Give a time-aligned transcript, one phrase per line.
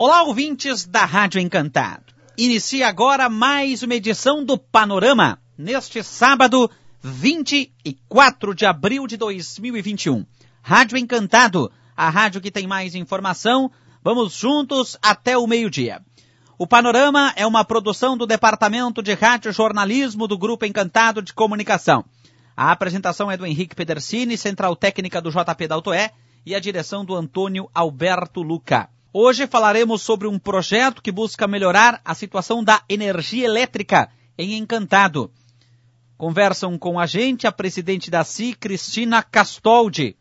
[0.00, 2.14] Olá, ouvintes da Rádio Encantado.
[2.38, 6.70] Inicia agora mais uma edição do Panorama, neste sábado,
[7.02, 10.24] 24 de abril de 2021.
[10.62, 13.72] Rádio Encantado, a rádio que tem mais informação.
[14.00, 16.00] Vamos juntos até o meio-dia.
[16.56, 22.04] O Panorama é uma produção do Departamento de Rádio Jornalismo do Grupo Encantado de Comunicação.
[22.56, 26.12] A apresentação é do Henrique Pedersini, central técnica do JP da Autoé
[26.46, 28.88] e a direção do Antônio Alberto Luca.
[29.12, 35.32] Hoje falaremos sobre um projeto que busca melhorar a situação da energia elétrica em Encantado.
[36.18, 40.14] Conversam com a gente a presidente da CI, Cristina Castoldi.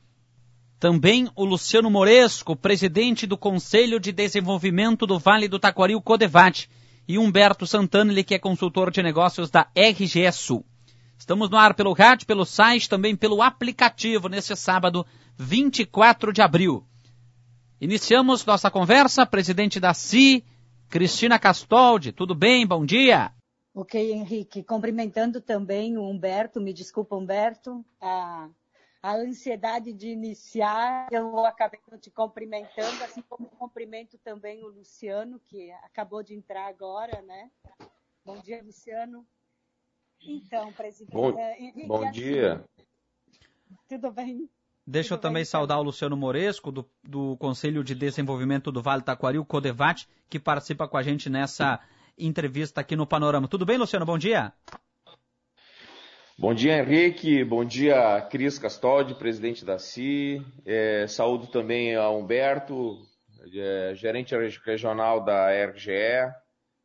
[0.80, 6.70] Também o Luciano Moresco, presidente do Conselho de Desenvolvimento do Vale do Taquari, o Codevat.
[7.10, 10.66] E Humberto Santana, que é consultor de negócios da RGE Sul.
[11.18, 15.06] Estamos no ar pelo rádio, pelo site, também pelo aplicativo neste sábado,
[15.38, 16.86] 24 de abril.
[17.80, 20.44] Iniciamos nossa conversa, presidente da CI,
[20.90, 22.12] Cristina Castoldi.
[22.12, 22.66] Tudo bem?
[22.66, 23.32] Bom dia.
[23.72, 24.64] Ok, Henrique.
[24.64, 28.50] Cumprimentando também o Humberto, me desculpa, Humberto, a,
[29.00, 35.70] a ansiedade de iniciar, eu acabei te cumprimentando, assim como cumprimento também o Luciano, que
[35.84, 37.52] acabou de entrar agora, né?
[38.26, 39.24] Bom dia, Luciano.
[40.20, 41.14] Então, presidente.
[41.14, 42.66] Bom, é, Henrique, bom dia.
[43.88, 44.50] Tudo bem?
[44.90, 49.38] Deixa eu também saudar o Luciano Moresco, do, do, Conselho de Desenvolvimento do Vale Taquari,
[49.38, 51.82] o CODEVAT, que participa com a gente nessa
[52.18, 53.50] entrevista aqui no Panorama.
[53.50, 54.06] Tudo bem, Luciano?
[54.06, 54.54] Bom dia.
[56.40, 57.44] Bom dia, Henrique.
[57.44, 60.42] Bom dia, Cris Castoldi, presidente da CI.
[60.66, 62.98] É, saúdo também a Humberto,
[63.54, 64.34] é, gerente
[64.66, 66.32] regional da RGE.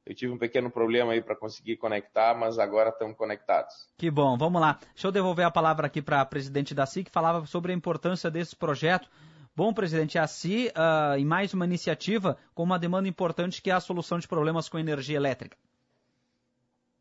[0.04, 3.88] Eu tive um pequeno problema aí para conseguir conectar, mas agora estamos conectados.
[3.96, 4.78] Que bom, vamos lá.
[4.94, 7.74] Deixa eu devolver a palavra aqui para a presidente da CI, que falava sobre a
[7.74, 9.08] importância desse projeto.
[9.54, 13.74] Bom, presidente, a CI, uh, em mais uma iniciativa com uma demanda importante que é
[13.74, 15.56] a solução de problemas com energia elétrica.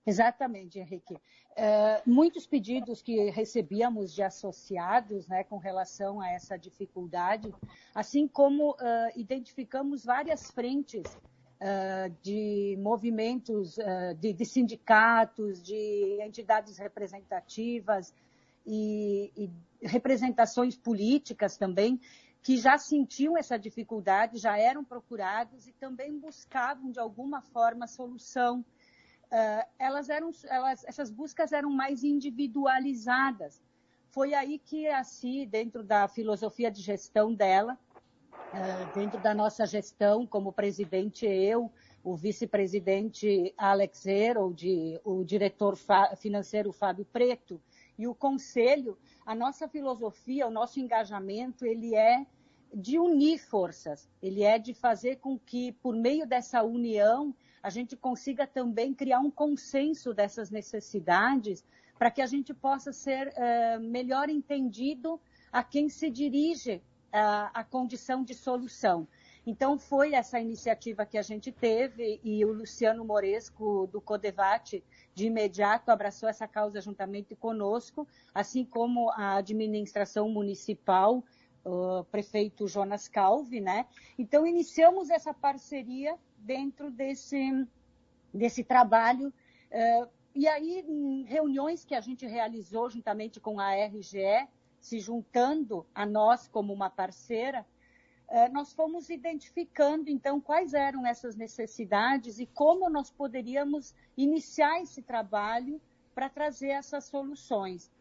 [0.05, 1.13] Exatamente, Henrique.
[1.13, 1.19] Uh,
[2.05, 7.53] muitos pedidos que recebíamos de associados né, com relação a essa dificuldade,
[7.93, 8.77] assim como uh,
[9.15, 11.19] identificamos várias frentes uh,
[12.21, 18.13] de movimentos, uh, de, de, sindicatos, de entidades representativas
[18.65, 19.49] e, e
[19.81, 21.99] representações políticas também,
[22.41, 28.65] que já sentiam essa dificuldade, já eram procurados e também buscavam de alguma forma solução.
[29.31, 33.61] Uh, elas eram, elas, essas buscas eram mais individualizadas.
[34.09, 37.90] Foi aí que a CI, dentro da filosofia de gestão dela, ah,
[38.93, 41.71] dentro da nossa gestão, como presidente eu,
[42.03, 45.77] o vice-presidente Alex Herold, o diretor
[46.17, 47.61] financeiro Fábio Preto
[47.97, 52.25] e o conselho, a nossa filosofia, o nosso engajamento, ele é
[52.73, 57.95] de unir forças, ele é de fazer com que, por meio dessa união, a gente
[57.95, 61.63] consiga também criar um consenso dessas necessidades
[61.99, 65.21] para que a gente possa ser uh, melhor entendido
[65.51, 69.07] a quem se dirige a, a condição de solução.
[69.45, 74.83] Então, foi essa iniciativa que a gente teve e o Luciano Moresco, do Codevat,
[75.15, 81.23] de imediato abraçou essa causa juntamente conosco, assim como a administração municipal,
[81.65, 83.87] o prefeito Jonas Calvi, né?
[84.17, 87.67] Então, iniciamos essa parceria dentro desse,
[88.31, 89.33] desse trabalho.
[89.71, 94.47] Uh, e aí, em reuniões que a gente realizou juntamente com a RGE,
[94.81, 97.65] se juntando a nós como uma parceira,
[98.27, 105.01] eh, nós fomos identificando então quais eram essas necessidades e como nós poderíamos iniciar esse
[105.01, 105.79] trabalho
[106.13, 107.91] para trazer essas soluções.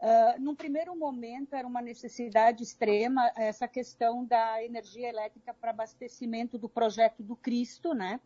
[0.00, 6.58] Uh, num primeiro momento, era uma necessidade extrema essa questão da energia elétrica para abastecimento
[6.58, 8.20] do projeto do Cristo, né?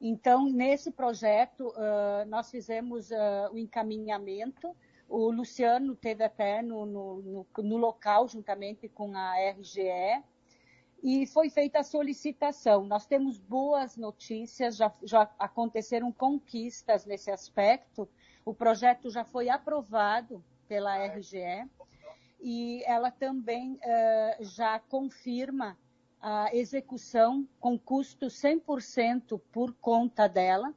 [0.00, 4.74] Então, nesse projeto, uh, nós fizemos uh, o encaminhamento
[5.08, 10.22] o Luciano teve até no, no, no, no local, juntamente com a RGE,
[11.02, 12.84] e foi feita a solicitação.
[12.84, 18.08] Nós temos boas notícias, já, já, aconteceram conquistas nesse aspecto.
[18.44, 21.68] O projeto já foi aprovado pela RGE
[22.40, 25.78] e ela também uh, já confirma
[26.20, 30.74] a execução com custo 100% por conta dela.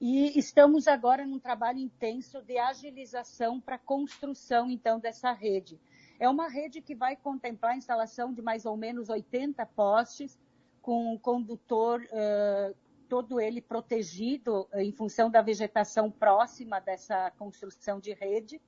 [0.00, 5.80] E estamos agora num trabalho intenso de agilização para a construção, então, dessa rede.
[6.18, 10.38] É uma rede que vai contemplar a instalação de mais ou menos 80 postes,
[10.82, 12.76] com um condutor uh,
[13.08, 18.60] todo ele protegido em função da vegetação próxima dessa construção de rede.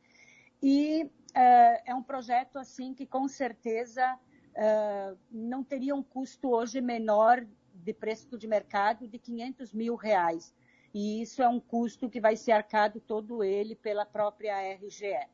[0.62, 6.80] E uh, é um projeto, assim, que com certeza uh, não teria um custo hoje
[6.80, 10.54] menor de preço de mercado de 500 mil reais.
[10.92, 15.28] E isso é um custo que vai ser arcado todo ele pela própria RGE.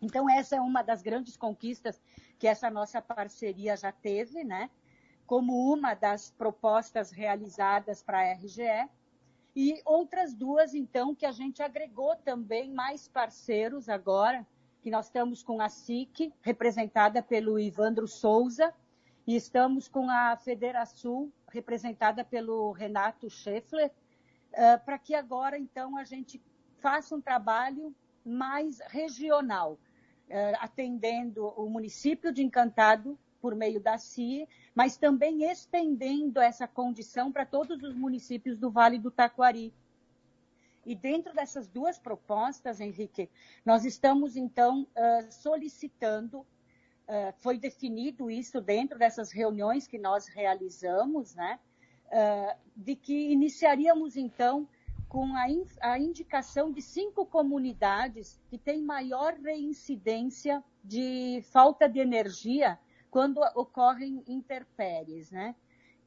[0.00, 2.00] Então, essa é uma das grandes conquistas
[2.38, 4.70] que essa nossa parceria já teve, né?
[5.26, 8.88] Como uma das propostas realizadas para a RGE.
[9.56, 14.46] E outras duas, então, que a gente agregou também mais parceiros agora,
[14.80, 18.72] que nós estamos com a SIC, representada pelo Ivandro Souza,
[19.26, 23.90] e estamos com a Federação, representada pelo Renato Scheffler,
[24.58, 26.42] uh, para que agora, então, a gente
[26.80, 27.94] faça um trabalho
[28.24, 29.74] mais regional,
[30.28, 37.30] uh, atendendo o município de Encantado por meio da CIE, mas também estendendo essa condição
[37.30, 39.72] para todos os municípios do Vale do Taquari.
[40.84, 43.30] E dentro dessas duas propostas, Henrique,
[43.64, 46.44] nós estamos então uh, solicitando,
[47.38, 51.58] foi definido isso dentro dessas reuniões que nós realizamos, né,
[52.76, 54.68] de que iniciaríamos então
[55.08, 61.98] com a, in, a indicação de cinco comunidades que têm maior reincidência de falta de
[61.98, 62.78] energia
[63.10, 65.54] quando ocorrem interpéries, né?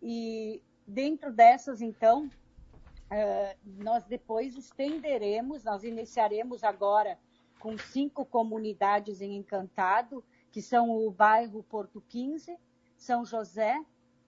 [0.02, 7.18] E dentro dessas, então, uh, nós depois estenderemos, nós iniciaremos agora
[7.60, 12.58] com cinco comunidades em Encantado, que são o bairro Porto 15,
[12.98, 13.84] São José,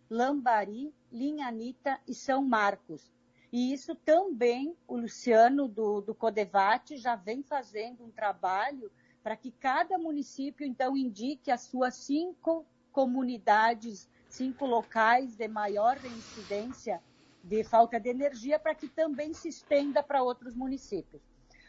[0.10, 3.12] Lambari, Linhanita e São Marcos.
[3.52, 9.52] E isso também o Luciano do, do Codevate já vem fazendo um trabalho para que
[9.52, 17.02] cada município, então, indique as suas cinco comunidades, cinco locais de maior incidência
[17.44, 21.22] de falta de energia, para que também se estenda para outros municípios.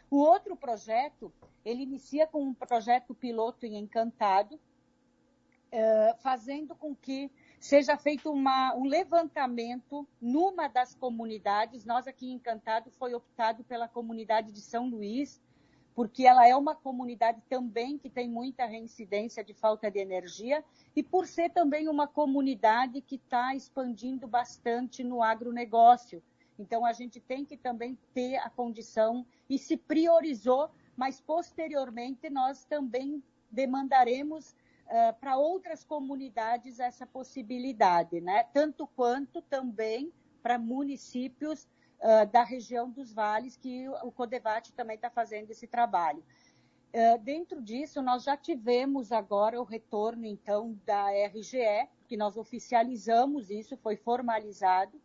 [0.09, 1.31] O outro projeto,
[1.63, 8.75] ele inicia com um projeto piloto em Encantado, uh, fazendo com que seja feito uma,
[8.75, 11.85] um levantamento numa das comunidades.
[11.85, 15.41] Nós aqui em Encantado foi optado pela comunidade de São Luís,
[15.95, 20.63] porque ela é uma comunidade também que tem muita reincidência de falta de energia
[20.95, 26.21] e por ser também uma comunidade que está expandindo bastante no agronegócio.
[26.59, 32.65] Então, a gente tem que também ter a condição e se priorizou, mas posteriormente nós
[32.65, 34.55] também demandaremos
[35.19, 38.43] para outras comunidades essa possibilidade, né?
[38.53, 40.13] Tanto quanto também
[40.45, 41.67] para municípios
[41.99, 46.23] uh, da região dos vales, que o Codevate também está fazendo esse trabalho.
[46.93, 53.49] Uh, dentro disso, nós já tivemos agora o retorno, então, da RGE, que nós oficializamos
[53.49, 55.01] isso, foi formalizado,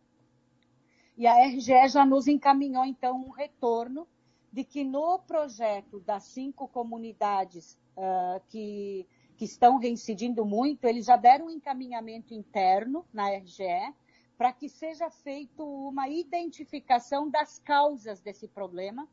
[1.17, 4.07] e a RGE já nos encaminhou, então, um retorno
[4.51, 9.07] de que no projeto das cinco comunidades uh, que,
[9.41, 13.91] que estão reincidindo muito, eles já deram um encaminhamento interno na RGE,
[14.37, 19.09] para que seja feito uma identificação das causas desse problema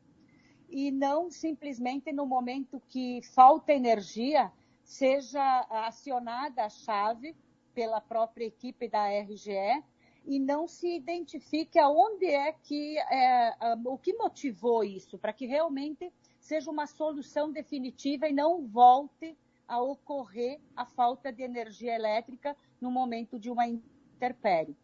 [0.69, 4.51] e não simplesmente no momento que falta energia
[4.83, 7.35] seja acionada a chave
[7.73, 9.83] pela própria equipe da RGE
[10.27, 16.13] e não se identifique aonde é que é, o que motivou isso para que realmente
[16.39, 19.35] seja uma solução definitiva e não volte
[19.69, 24.75] a ocorrer a falta de energia elétrica no momento de uma interpérie.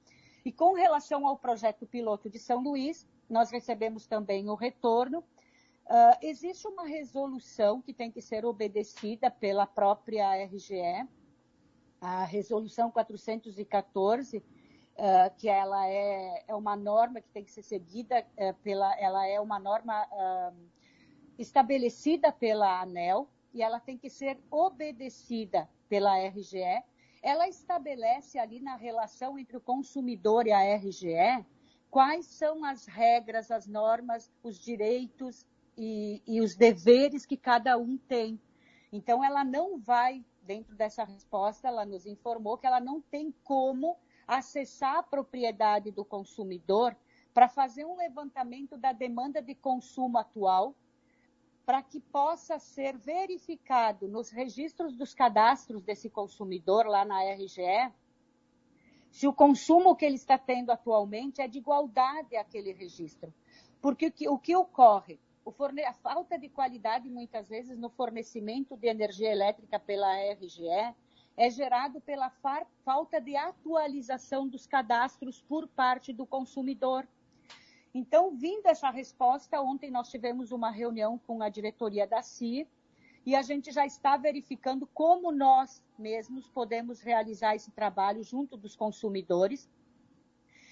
[0.45, 5.19] E com relação ao projeto piloto de São Luís, nós recebemos também o retorno.
[5.19, 11.07] Uh, existe uma resolução que tem que ser obedecida pela própria RGE,
[11.99, 14.43] a resolução 414, uh,
[14.99, 19.25] ah, que ela é, é, uma norma que tem que ser seguida uh, pela, ela
[19.25, 20.07] é uma norma
[21.39, 26.83] estabelecida pela ANEL e ela tem que ser obedecida pela RGE
[27.25, 31.43] ela estabelece ali na relação entre o consumidor e a RGE
[31.89, 35.43] quais são as regras, as normas, os direitos
[35.75, 38.39] e, e os deveres que cada um tem.
[38.91, 43.97] Então, ela não vai, dentro dessa resposta, ela nos informou que ela não tem como
[44.27, 46.95] acessar a propriedade do consumidor
[47.33, 50.75] para fazer um levantamento da demanda de consumo atual
[51.65, 57.91] para que possa ser verificado nos registros dos cadastros desse consumidor lá na RGE
[59.15, 63.33] se o consumo que ele está tendo atualmente é de igualdade àquele registro.
[63.81, 65.17] Porque o que, ocorre?
[65.87, 70.67] A falta de qualidade, muitas vezes, no fornecimento de energia elétrica pela RGE
[71.37, 72.29] é gerado pela
[72.83, 77.07] falta de atualização dos cadastros por parte do consumidor.
[77.97, 82.67] Então, vindo essa resposta, ontem nós tivemos uma reunião com a diretoria da CIR
[83.25, 88.75] e a gente já está verificando como nós mesmos podemos realizar esse trabalho junto dos
[88.75, 89.69] consumidores.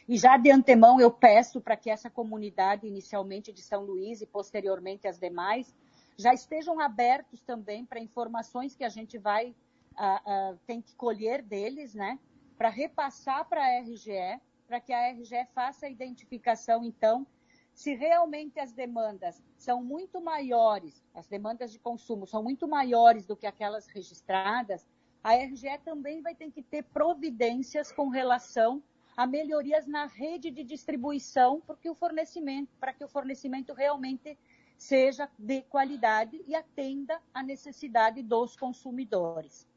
[0.05, 4.25] E já de antemão eu peço para que essa comunidade, inicialmente de São Luís e
[4.25, 5.73] posteriormente as demais,
[6.17, 9.55] já estejam abertos também para informações que a gente vai
[9.93, 12.19] uh, uh, tem que colher deles, né,
[12.57, 17.25] para repassar para a RGE, para que a RGE faça a identificação então
[17.74, 23.36] se realmente as demandas são muito maiores, as demandas de consumo são muito maiores do
[23.36, 24.88] que aquelas registradas,
[25.24, 28.84] a RGE também vai ter que ter providências com relação
[29.15, 34.38] a melhorias na rede de distribuição, porque o fornecimento, para que o fornecimento realmente
[34.77, 39.67] seja de qualidade e atenda à necessidade dos consumidores.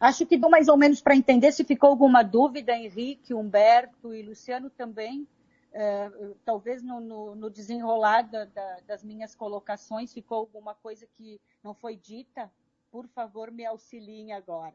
[0.00, 1.52] Acho que dou mais ou menos para entender.
[1.52, 5.28] Se ficou alguma dúvida, Henrique, Humberto e Luciano também,
[5.72, 6.10] é,
[6.42, 11.74] talvez no, no, no desenrolar da, da, das minhas colocações ficou alguma coisa que não
[11.74, 12.50] foi dita,
[12.90, 14.74] por favor, me auxiliem agora.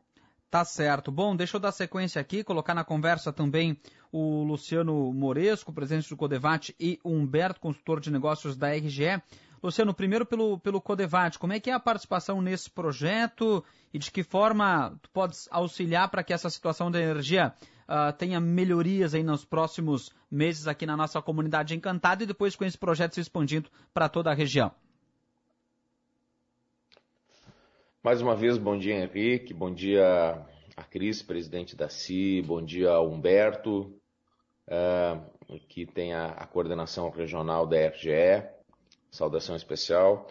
[0.50, 1.12] Tá certo.
[1.12, 3.78] Bom, deixa eu dar sequência aqui, colocar na conversa também
[4.12, 9.22] o Luciano Moresco, presidente do Codevate, e Humberto, consultor de negócios da RGE.
[9.66, 14.12] Luciano, primeiro pelo, pelo Codevate, como é que é a participação nesse projeto e de
[14.12, 17.52] que forma tu podes auxiliar para que essa situação da energia
[17.90, 22.64] uh, tenha melhorias aí nos próximos meses aqui na nossa comunidade encantada e depois com
[22.64, 24.72] esse projeto se expandindo para toda a região.
[28.04, 30.46] Mais uma vez, bom dia, Henrique, bom dia
[30.78, 33.92] a Cris, presidente da CI, bom dia ao Humberto,
[34.68, 38.55] uh, que tem a, a, coordenação regional da RGE,
[39.16, 40.30] saudação especial.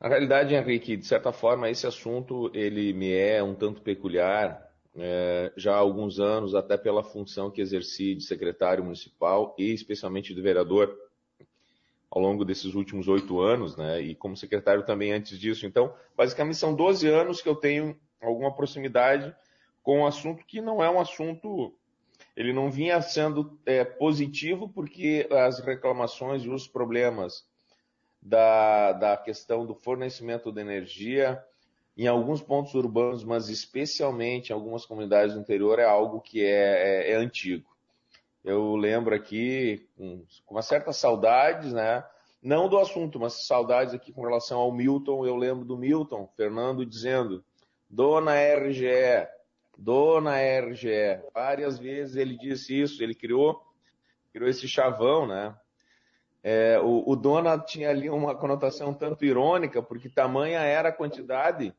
[0.00, 5.52] Na realidade, Henrique, de certa forma, esse assunto ele me é um tanto peculiar, é,
[5.56, 10.42] já há alguns anos, até pela função que exerci de secretário municipal e especialmente de
[10.42, 10.94] vereador
[12.10, 14.02] ao longo desses últimos oito anos, né?
[14.02, 15.64] E como secretário também antes disso.
[15.64, 19.34] Então, basicamente são 12 anos que eu tenho alguma proximidade
[19.82, 21.74] com um assunto que não é um assunto.
[22.36, 27.50] Ele não vinha sendo é, positivo porque as reclamações e os problemas
[28.22, 31.44] da, da questão do fornecimento de energia
[31.96, 37.08] em alguns pontos urbanos, mas especialmente em algumas comunidades do interior, é algo que é,
[37.08, 37.68] é, é antigo.
[38.44, 42.04] Eu lembro aqui, com, com uma certa saudade, né?
[42.42, 45.24] Não do assunto, mas saudades aqui com relação ao Milton.
[45.24, 47.44] Eu lembro do Milton, Fernando, dizendo:
[47.88, 49.28] Dona RGE,
[49.78, 51.20] Dona RGE.
[51.32, 53.62] Várias vezes ele disse isso, ele criou,
[54.32, 55.54] criou esse chavão, né?
[56.42, 61.74] É, o, o Dona tinha ali uma conotação tanto irônica, porque tamanha era a quantidade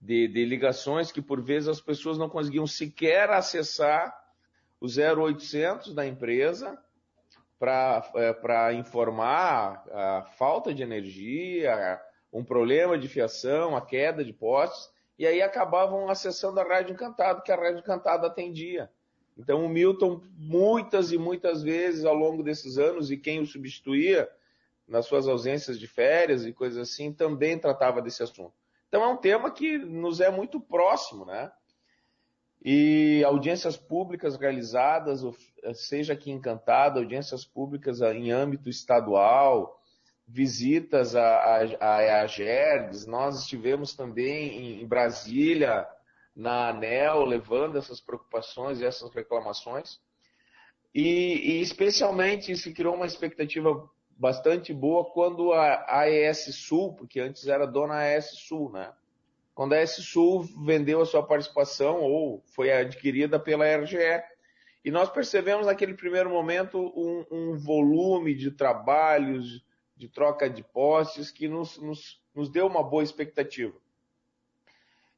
[0.00, 4.16] de, de ligações que por vezes as pessoas não conseguiam sequer acessar
[4.80, 6.78] o 0800 da empresa
[7.58, 12.00] para é, informar a falta de energia,
[12.32, 17.42] um problema de fiação, a queda de postes, e aí acabavam acessando a Rádio Encantado,
[17.42, 18.88] que a Rádio Encantado atendia.
[19.38, 24.28] Então o Milton, muitas e muitas vezes ao longo desses anos, e quem o substituía
[24.86, 28.52] nas suas ausências de férias e coisas assim, também tratava desse assunto.
[28.88, 31.52] Então é um tema que nos é muito próximo, né?
[32.64, 35.20] E audiências públicas realizadas,
[35.74, 39.80] seja aqui em Cantada, audiências públicas em âmbito estadual,
[40.26, 45.86] visitas a, a, a GERGS, nós estivemos também em Brasília,
[46.38, 50.00] na ANEL, levando essas preocupações e essas reclamações.
[50.94, 57.48] E, e especialmente se criou uma expectativa bastante boa quando a AES Sul, porque antes
[57.48, 58.92] era dona AES Sul, né?
[59.52, 64.22] Quando a AES Sul vendeu a sua participação ou foi adquirida pela RGE.
[64.84, 69.64] E nós percebemos naquele primeiro momento um, um volume de trabalhos,
[69.96, 73.76] de troca de postes, que nos, nos, nos deu uma boa expectativa.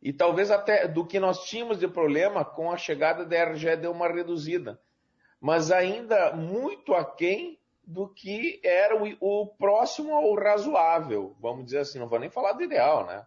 [0.02, 3.92] E talvez até do que nós tínhamos de problema com a chegada da RGE deu
[3.92, 4.80] uma reduzida.
[5.40, 11.99] Mas ainda muito aquém do que era o, o próximo ao razoável, vamos dizer assim,
[11.99, 13.26] não vou nem falar do ideal, né?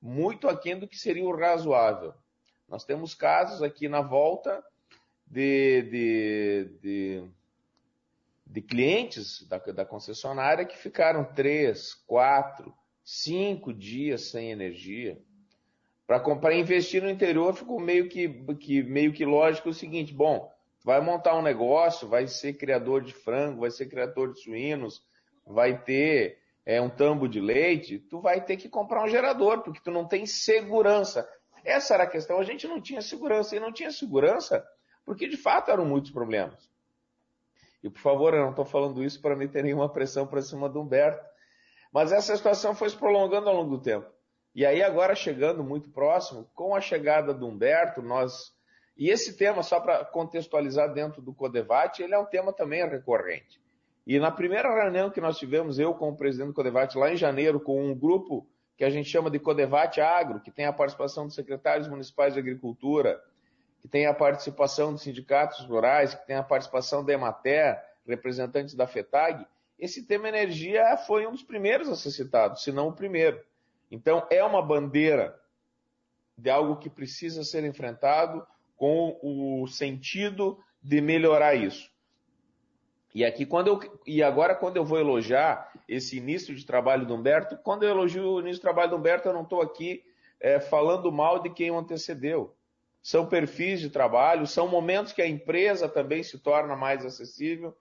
[0.00, 2.12] Muito aquém do que seria o razoável.
[2.68, 4.64] Nós temos casos aqui na volta
[5.26, 7.30] de, de, de,
[8.46, 15.22] de clientes da, da concessionária que ficaram três, quatro, cinco dias sem energia.
[16.06, 18.28] Para investir no interior ficou meio que,
[18.58, 20.52] que, meio que lógico o seguinte, bom,
[20.84, 25.02] vai montar um negócio, vai ser criador de frango, vai ser criador de suínos,
[25.46, 29.80] vai ter é, um tambo de leite, tu vai ter que comprar um gerador, porque
[29.82, 31.28] tu não tem segurança.
[31.64, 34.66] Essa era a questão, a gente não tinha segurança, e não tinha segurança
[35.04, 36.70] porque de fato eram muitos problemas.
[37.82, 40.80] E por favor, eu não estou falando isso para meter nenhuma pressão para cima do
[40.80, 41.24] Humberto,
[41.92, 44.08] Mas essa situação foi se prolongando ao longo do tempo.
[44.54, 48.52] E aí agora chegando muito próximo, com a chegada do Humberto, nós
[48.96, 53.60] e esse tema, só para contextualizar dentro do Codevate, ele é um tema também recorrente.
[54.06, 57.58] E na primeira reunião que nós tivemos, eu como presidente do Codevate, lá em janeiro,
[57.58, 61.34] com um grupo que a gente chama de Codevate Agro, que tem a participação dos
[61.34, 63.22] secretários municipais de agricultura,
[63.80, 68.86] que tem a participação dos sindicatos rurais, que tem a participação da Emater, representantes da
[68.86, 69.46] FETAG,
[69.78, 73.40] esse tema energia foi um dos primeiros a ser citado, se não o primeiro.
[73.92, 75.38] Então, é uma bandeira
[76.36, 78.44] de algo que precisa ser enfrentado
[78.74, 81.92] com o sentido de melhorar isso.
[83.14, 87.14] E aqui quando eu e agora quando eu vou elogiar esse início de trabalho do
[87.14, 90.02] Humberto, quando eu elogio o início de trabalho do Humberto, eu não estou aqui
[90.40, 92.56] é, falando mal de quem o antecedeu.
[93.02, 97.76] São perfis de trabalho, são momentos que a empresa também se torna mais acessível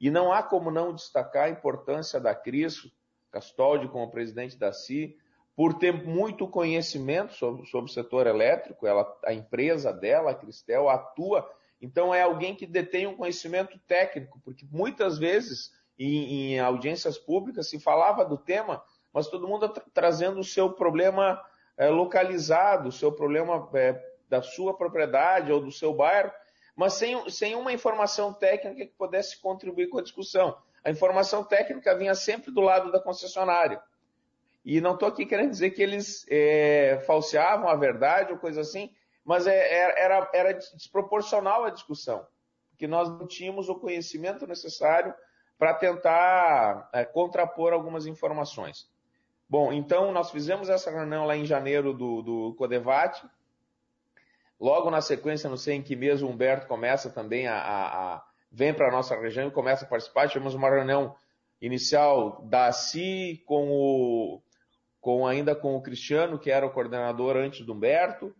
[0.00, 2.88] e não há como não destacar a importância da Cris
[3.32, 5.16] Castoldi como presidente da CI,
[5.56, 10.88] por ter muito conhecimento sobre, sobre o setor elétrico, ela, a empresa dela, a Cristel,
[10.88, 11.48] atua
[11.80, 17.68] então é alguém que detém um conhecimento técnico, porque muitas vezes em, em audiências públicas
[17.68, 18.82] se falava do tema,
[19.12, 21.42] mas todo mundo tra trazendo o seu problema
[21.76, 26.32] é, localizado, o seu problema é, da sua propriedade ou do seu bairro,
[26.74, 30.56] mas sem, sem uma informação técnica que pudesse contribuir com a discussão.
[30.84, 33.82] A informação técnica vinha sempre do lado da concessionária.
[34.66, 38.90] E não estou aqui querendo dizer que eles é, falseavam a verdade ou coisa assim,
[39.24, 42.26] mas é, é, era, era desproporcional a discussão,
[42.70, 45.14] porque nós não tínhamos o conhecimento necessário
[45.56, 48.90] para tentar é, contrapor algumas informações.
[49.48, 53.24] Bom, então nós fizemos essa reunião lá em janeiro do, do Codevate.
[54.58, 58.24] Logo na sequência, não sei em que mês, o Humberto começa também a, a, a
[58.50, 60.28] vem para a nossa região e começa a participar.
[60.28, 61.14] Tivemos uma reunião
[61.60, 64.42] inicial da CI com o,
[65.06, 68.34] com ainda com o Cristiano, que era o coordenador antes do Humberto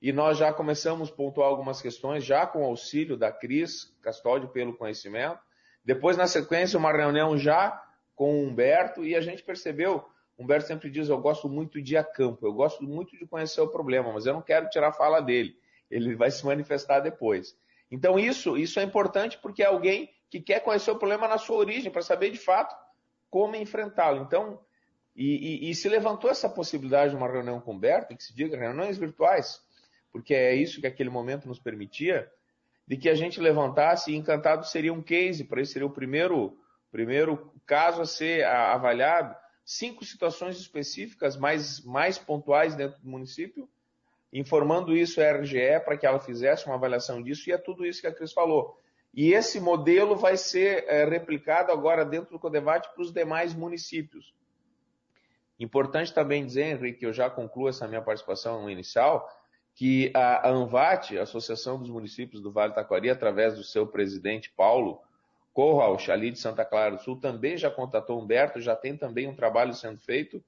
[0.00, 4.72] e nós já começamos a pontuar algumas questões, já com auxílio da Cris Castoldi pelo
[4.72, 5.40] conhecimento.
[5.84, 10.04] Depois, na sequência, uma reunião já com o Humberto, e a gente percebeu,
[10.38, 13.60] Humberto sempre diz, eu gosto muito de ir a campo, eu gosto muito de conhecer
[13.60, 15.56] o problema, mas eu não quero tirar a fala dele,
[15.90, 17.56] ele vai se manifestar depois.
[17.90, 21.56] Então isso, isso é importante porque é alguém que quer conhecer o problema na sua
[21.56, 22.76] origem, para saber de fato
[23.28, 24.22] como enfrentá-lo.
[24.22, 24.60] Então,
[25.14, 28.34] e, e, e, se levantou essa possibilidade de uma reunião com o Humberto, que se
[28.34, 29.60] diga reuniões virtuais,
[30.10, 32.30] porque é isso que aquele momento nos permitia,
[32.86, 36.58] de que a gente levantasse e Encantado seria um case, para isso seria o primeiro,
[36.90, 43.68] primeiro caso a ser avaliado, cinco situações específicas mais, mais pontuais dentro do município,
[44.32, 48.00] informando isso à RGE para que ela fizesse uma avaliação disso, e é tudo isso
[48.00, 48.78] que a Cris falou.
[49.14, 54.34] E esse modelo vai ser é, replicado agora dentro do Codevate para os demais municípios.
[55.62, 59.28] Importante também dizer, Henrique, que eu já concluo essa minha participação inicial,
[59.76, 65.00] que a ANVAT, a Associação dos Municípios do Vale Taquari, através do seu presidente Paulo
[65.52, 69.36] Corrauch, ali de Santa Clara do Sul, também já contatou Humberto, já tem também um
[69.36, 70.42] trabalho sendo feito.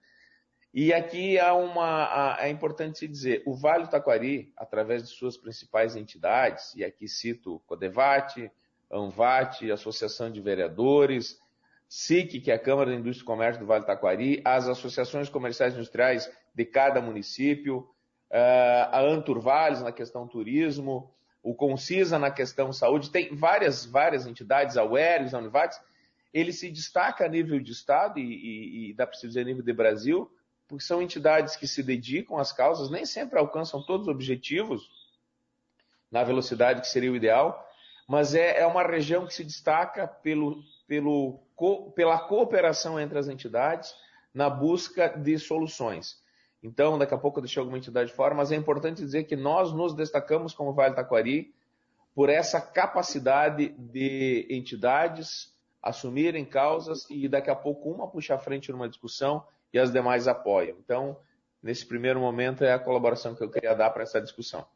[0.72, 5.36] E aqui há uma, é importante se dizer, o Vale do Taquari, através de suas
[5.36, 8.50] principais entidades, e aqui cito Codevate,
[8.90, 11.38] ANVAT, Associação de Vereadores,
[11.94, 15.28] SIC, que é a Câmara da Indústria e Comércio do Vale do Taquari, as associações
[15.28, 17.88] comerciais e industriais de cada município,
[18.32, 24.76] uh, a Anturvales na questão turismo, o Concisa na questão saúde, tem várias, várias entidades,
[24.76, 25.80] a UERGS, a Univates,
[26.32, 29.44] ele se destaca a nível de Estado e, e, e dá para se dizer a
[29.44, 30.28] nível de Brasil,
[30.66, 34.82] porque são entidades que se dedicam às causas, nem sempre alcançam todos os objetivos
[36.10, 37.64] na velocidade que seria o ideal,
[38.08, 43.28] mas é, é uma região que se destaca pelo, pelo, co, pela cooperação entre as
[43.28, 43.94] entidades
[44.32, 46.18] na busca de soluções.
[46.62, 49.72] Então, daqui a pouco eu deixei alguma entidade fora, mas é importante dizer que nós
[49.72, 51.54] nos destacamos como Vale Taquari
[52.14, 58.72] por essa capacidade de entidades assumirem causas e daqui a pouco uma puxa a frente
[58.72, 60.78] numa discussão e as demais apoiam.
[60.78, 61.18] Então,
[61.62, 64.66] nesse primeiro momento é a colaboração que eu queria dar para essa discussão.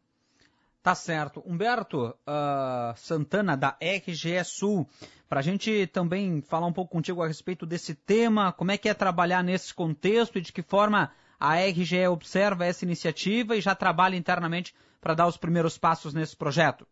[0.83, 1.43] Tá certo.
[1.45, 4.89] Humberto uh, Santana, da RGE Sul,
[5.29, 8.89] para a gente também falar um pouco contigo a respeito desse tema, como é que
[8.89, 13.75] é trabalhar nesse contexto e de que forma a RGE observa essa iniciativa e já
[13.75, 16.87] trabalha internamente para dar os primeiros passos nesse projeto?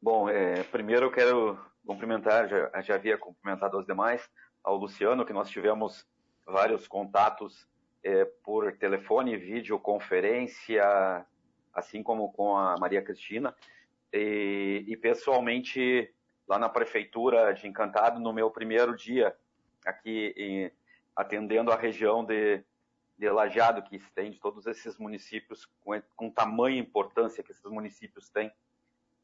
[0.00, 4.26] Bom, é, primeiro eu quero cumprimentar, já, já havia cumprimentado os demais,
[4.62, 6.06] ao Luciano, que nós tivemos
[6.46, 7.68] vários contatos
[8.02, 11.26] é, por telefone, videoconferência,
[11.72, 13.54] assim como com a Maria Cristina,
[14.12, 16.12] e, e pessoalmente
[16.48, 19.36] lá na prefeitura de Encantado, no meu primeiro dia
[19.84, 20.70] aqui em,
[21.14, 22.64] atendendo a região de,
[23.18, 23.26] de
[23.88, 28.52] que estende todos esses municípios com, com tamanha importância que esses municípios têm,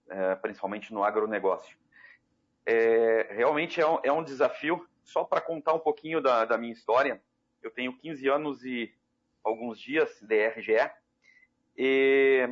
[0.09, 1.77] é, principalmente no agronegócio.
[2.65, 6.73] É, realmente é um, é um, desafio, só para contar um pouquinho da, da, minha
[6.73, 7.23] história,
[7.67, 8.95] eu tenho 15 anos e
[9.43, 10.91] alguns dias de RGE,
[11.77, 12.49] e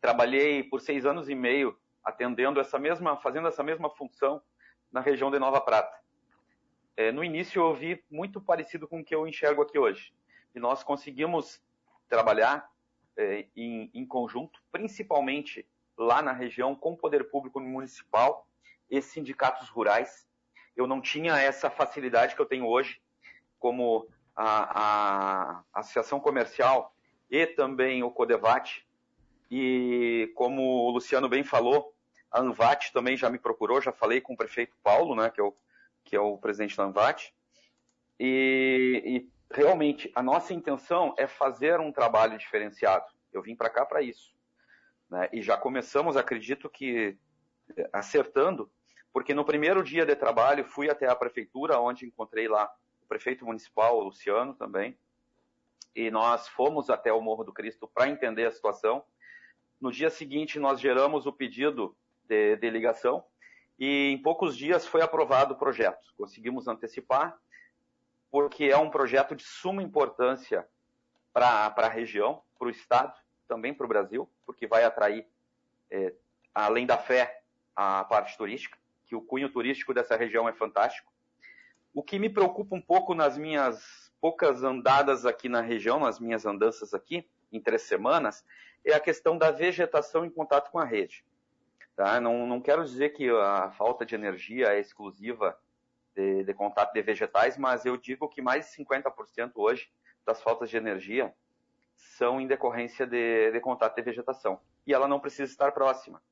[0.00, 4.40] trabalhei por seis anos e meio atendendo essa mesma, fazendo essa mesma função
[4.90, 5.98] na região de Nova Prata.
[6.96, 10.14] É, no início eu vi muito parecido com o que eu enxergo aqui hoje.
[10.54, 11.62] E nós conseguimos
[12.08, 12.68] trabalhar
[13.16, 15.66] é, em, em conjunto, principalmente
[15.96, 18.46] lá na região, com o poder público municipal
[18.88, 20.26] e sindicatos rurais.
[20.76, 23.00] Eu não tinha essa facilidade que eu tenho hoje,
[23.58, 24.08] como
[24.42, 26.94] a, a Associação Comercial
[27.30, 28.82] e também o Codevat.
[29.50, 31.94] E como o Luciano bem falou,
[32.30, 35.44] a Anvat também já me procurou, já falei com o prefeito Paulo, né, que é
[35.44, 35.54] o,
[36.04, 37.34] que é o presidente da Anvat.
[38.18, 43.06] E, e realmente a nossa intenção é fazer um trabalho diferenciado.
[43.32, 44.32] Eu vim para cá para isso.
[45.10, 45.28] Né?
[45.32, 47.18] E já começamos, acredito que
[47.92, 48.70] acertando,
[49.12, 52.70] porque no primeiro dia de trabalho fui até a prefeitura, onde encontrei lá
[53.10, 54.96] prefeito municipal, o Luciano também,
[55.96, 59.04] e nós fomos até o Morro do Cristo para entender a situação.
[59.80, 63.24] No dia seguinte, nós geramos o pedido de, de ligação
[63.76, 66.14] e em poucos dias foi aprovado o projeto.
[66.16, 67.36] Conseguimos antecipar,
[68.30, 70.68] porque é um projeto de suma importância
[71.32, 73.18] para a região, para o Estado,
[73.48, 75.26] também para o Brasil, porque vai atrair,
[75.90, 76.14] é,
[76.54, 77.42] além da fé,
[77.74, 81.12] a parte turística, que o cunho turístico dessa região é fantástico.
[81.92, 86.44] O que me preocupa um pouco nas minhas poucas andadas aqui na região, nas minhas
[86.46, 88.44] andanças aqui, em três semanas,
[88.84, 91.24] é a questão da vegetação em contato com a rede.
[91.96, 92.20] Tá?
[92.20, 95.58] Não, não quero dizer que a falta de energia é exclusiva
[96.14, 99.90] de, de contato de vegetais, mas eu digo que mais de 50% hoje
[100.24, 101.34] das faltas de energia
[101.96, 104.60] são em decorrência de, de, contato de vegetação.
[104.86, 106.22] E ela não precisa estar próxima.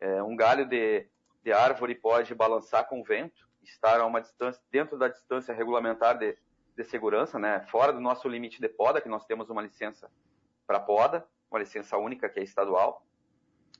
[0.00, 1.06] É, um galho de,
[1.42, 6.18] de, árvore pode balançar com o vento, estar a uma distância, dentro da distância regulamentar
[6.18, 6.36] de,
[6.76, 10.10] de segurança, né, fora do nosso limite de poda, que nós temos uma licença
[10.66, 13.04] para poda, uma licença única que é estadual,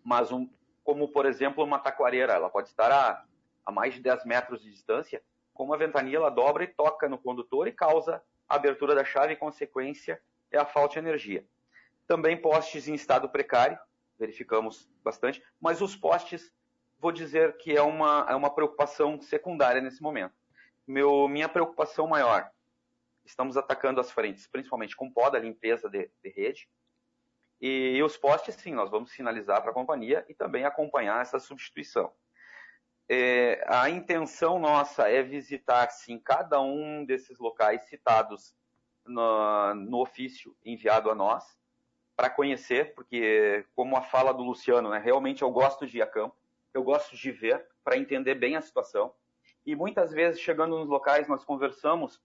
[0.04, 0.48] mas um,
[0.84, 3.24] como por exemplo uma taquareira, ela pode estar a,
[3.64, 5.22] a mais de 10 metros de distância,
[5.52, 9.32] com uma ventania ela dobra e toca no condutor e causa a abertura da chave
[9.32, 10.20] e consequência
[10.50, 11.44] é a falta de energia.
[12.06, 13.78] Também postes em estado precário,
[14.18, 16.52] verificamos bastante, mas os postes,
[16.98, 20.34] vou dizer que é uma, é uma preocupação secundária nesse momento.
[20.86, 22.50] Meu, minha preocupação maior,
[23.24, 26.68] estamos atacando as frentes, principalmente com poda, limpeza de, de rede,
[27.60, 31.38] e, e os postes, sim, nós vamos sinalizar para a companhia e também acompanhar essa
[31.38, 32.12] substituição.
[33.08, 38.54] É, a intenção nossa é visitar, sim, cada um desses locais citados
[39.04, 41.56] no, no ofício enviado a nós,
[42.16, 46.06] para conhecer, porque, como a fala do Luciano, né, realmente eu gosto de ir a
[46.06, 46.36] campo,
[46.76, 49.10] eu gosto de ver, para entender bem a situação.
[49.64, 52.22] E muitas vezes, chegando nos locais, nós conversamos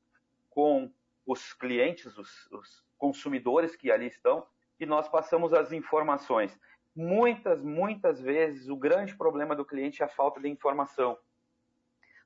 [0.49, 0.91] com
[1.25, 4.45] os clientes, os, os consumidores que ali estão,
[4.77, 6.59] e nós passamos as informações.
[6.93, 11.17] Muitas, muitas vezes, o grande problema do cliente é a falta de informação.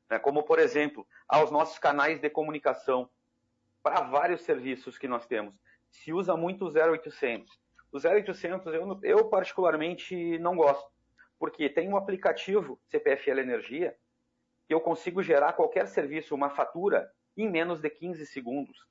[0.09, 0.17] Né?
[0.17, 3.07] Como, por exemplo, aos nossos canais de comunicação,
[3.83, 5.53] para vários serviços que nós temos,
[5.91, 7.55] se usa muito o 0800.
[7.91, 10.94] O 0800 eu, eu particularmente não gosto,
[11.39, 13.95] porque tem um aplicativo CPFL Energia
[14.67, 18.87] que eu consigo gerar qualquer serviço, uma fatura, em menos de 15 segundos.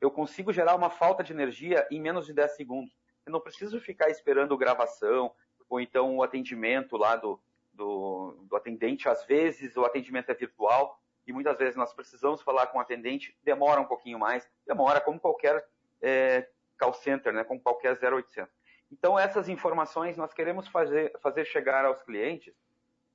[0.00, 2.96] Eu consigo gerar uma falta de energia em menos de 10 segundos.
[3.26, 5.34] Eu não preciso ficar esperando gravação,
[5.68, 7.40] ou então o atendimento lá do,
[7.72, 9.08] do, do atendente.
[9.08, 13.36] Às vezes o atendimento é virtual e muitas vezes nós precisamos falar com o atendente,
[13.42, 15.62] demora um pouquinho mais, demora como qualquer
[16.00, 18.50] é, call center, né, como qualquer 0800.
[18.90, 22.54] Então essas informações nós queremos fazer, fazer chegar aos clientes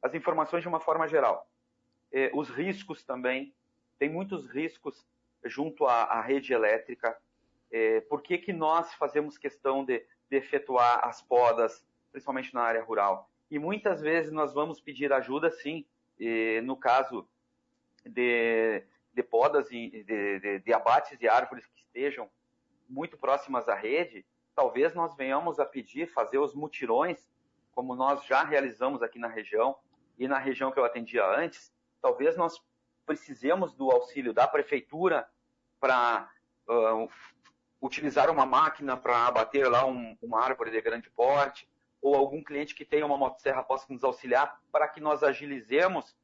[0.02, 1.48] as informações de uma forma geral.
[2.12, 3.54] É, os riscos também,
[3.98, 5.08] tem muitos riscos
[5.46, 7.18] junto à, à rede elétrica,
[7.72, 12.84] é, por que, que nós fazemos questão de, de efetuar as podas, principalmente na área
[12.84, 13.30] rural?
[13.50, 15.86] E muitas vezes nós vamos pedir ajuda, sim,
[16.20, 17.28] e, no caso
[18.06, 18.84] de,
[19.14, 22.30] de podas e de, de, de, abates de árvores que estejam
[22.88, 27.30] muito próximas à rede, talvez nós venhamos a pedir, fazer os mutirões,
[27.72, 29.76] como nós já realizamos aqui na região
[30.18, 32.62] e na região que eu atendia antes, talvez nós
[33.06, 35.28] precisemos do auxílio da prefeitura
[35.80, 36.30] para
[36.68, 37.10] uh,
[37.82, 41.68] utilizar uma máquina para abater lá um, uma árvore de grande porte,
[42.02, 46.16] ou algum cliente que tenha uma motosserra possa nos auxiliar para que nós agilizemos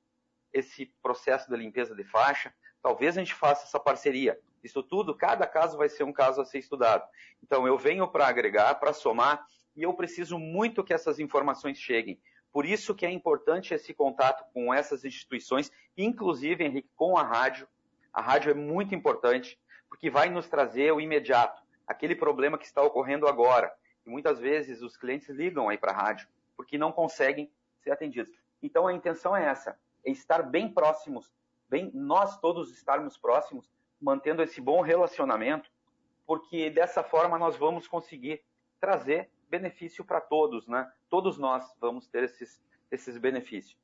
[0.52, 2.54] esse processo da limpeza de faixa.
[2.82, 4.40] talvez a gente faça essa parceria.
[4.64, 7.08] Isso tudo, cada caso vai ser um caso a ser estudado.
[7.44, 9.46] Então, eu venho para agregar, para somar,
[9.76, 12.20] e eu preciso muito que essas informações cheguem.
[12.52, 17.68] Por isso que é importante esse contato com essas instituições, inclusive, Henrique, com a rádio.
[18.12, 22.82] A rádio é muito importante, porque vai nos trazer o imediato, aquele problema que está
[22.82, 23.72] ocorrendo agora.
[24.06, 28.34] E muitas vezes os clientes ligam aí para a rádio, porque não conseguem ser atendidos.
[28.62, 31.34] Então a intenção é essa, é estar bem próximos,
[31.70, 33.70] bem nós todos estarmos próximos,
[34.02, 35.70] mantendo esse bom relacionamento,
[36.26, 38.42] porque dessa forma nós vamos conseguir
[38.80, 40.90] trazer benefício para todos, né?
[41.10, 43.78] Todos nós vamos ter esses, esses benefícios.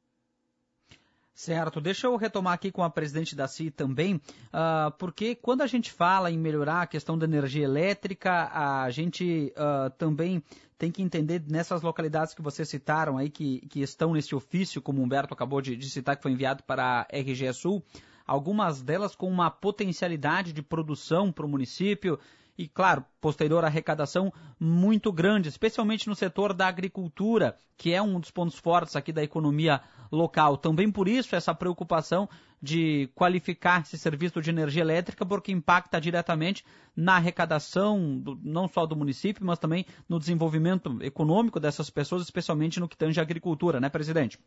[1.34, 5.68] Certo, deixa eu retomar aqui com a presidente da CI também, uh, porque quando a
[5.68, 10.42] gente fala em melhorar a questão da energia elétrica, a gente uh, também
[10.78, 15.02] tem que entender nessas localidades que vocês citaram aí, que, que estão nesse ofício, como
[15.02, 17.84] o Humberto acabou de, de citar, que foi enviado para a RGE Sul,
[18.26, 22.20] algumas delas com uma potencialidade de produção para o município,
[22.58, 28.32] e, claro, posterior arrecadação muito grande, especialmente no setor da agricultura, que é um dos
[28.32, 30.58] pontos fortes aqui da economia local.
[30.58, 32.30] Também por isso essa preocupação
[32.62, 36.64] de qualificar esse serviço de energia elétrica, porque impacta diretamente
[36.96, 42.80] na arrecadação, do, não só do município, mas também no desenvolvimento econômico dessas pessoas, especialmente
[42.80, 44.40] no que tange a agricultura, né, presidente?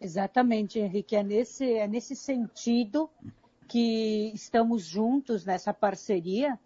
[0.00, 1.16] Exatamente, Henrique.
[1.16, 3.10] É nesse, é nesse sentido
[3.66, 6.58] que estamos juntos nessa parceria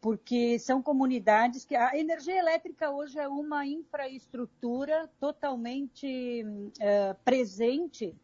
[0.00, 8.14] porque são comunidades que a energia elétrica hoje é uma infraestrutura totalmente uh, presente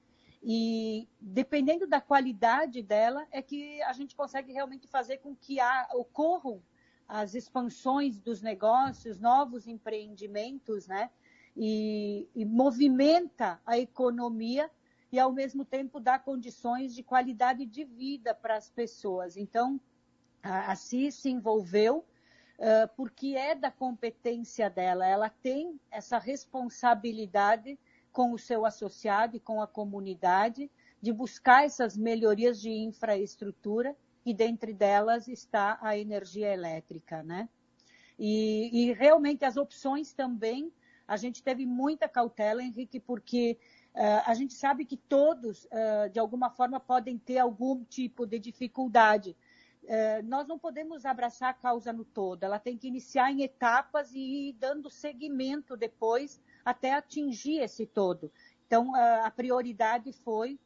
[0.42, 5.58] e dependendo da qualidade dela é que a gente consegue realmente fazer com que
[5.94, 6.62] ocorram
[7.08, 11.10] as expansões dos negócios, novos empreendimentos, né?
[11.56, 14.70] E, e movimenta a economia
[15.10, 19.36] e ao mesmo tempo dá condições de qualidade de vida para as pessoas.
[19.36, 19.78] Então,
[20.42, 22.04] a CIS se envolveu
[22.96, 27.78] porque é da competência dela, ela tem essa responsabilidade
[28.12, 34.32] com o seu associado e com a comunidade de buscar essas melhorias de infraestrutura e
[34.32, 37.48] dentre delas está a energia elétrica, né?
[38.18, 40.72] E, e realmente as opções também,
[41.12, 43.58] a gente teve muita cautela, Henrique, porque
[43.94, 48.38] uh, a gente sabe que todos, uh, de alguma forma, podem ter algum tipo de
[48.38, 49.36] dificuldade
[49.84, 54.14] é, nós não podemos abraçar a causa no todo, ela tem que iniciar em etapas
[54.14, 58.30] e ir dando seguimento depois até atingir esse todo.
[58.64, 60.56] Então, a prioridade foi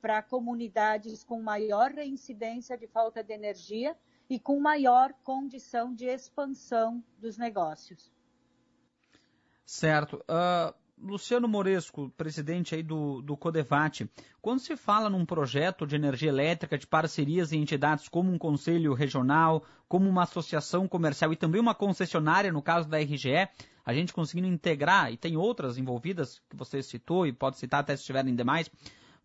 [0.00, 3.96] para comunidades com maior reincidência de falta de energia
[4.30, 8.12] e com maior condição de expansão dos negócios.
[9.66, 10.24] Certo.
[10.30, 13.36] Uh, Luciano Moresco, presidente aí do, do
[14.40, 18.94] quando se fala num projeto de energia elétrica, de parcerias em entidades como um conselho
[18.94, 23.48] regional, como uma associação comercial e também uma concessionária, no caso da RGE,
[23.84, 27.94] a gente conseguindo integrar, e tem outras envolvidas que você citou e pode citar até
[27.94, 28.70] se tiverem demais,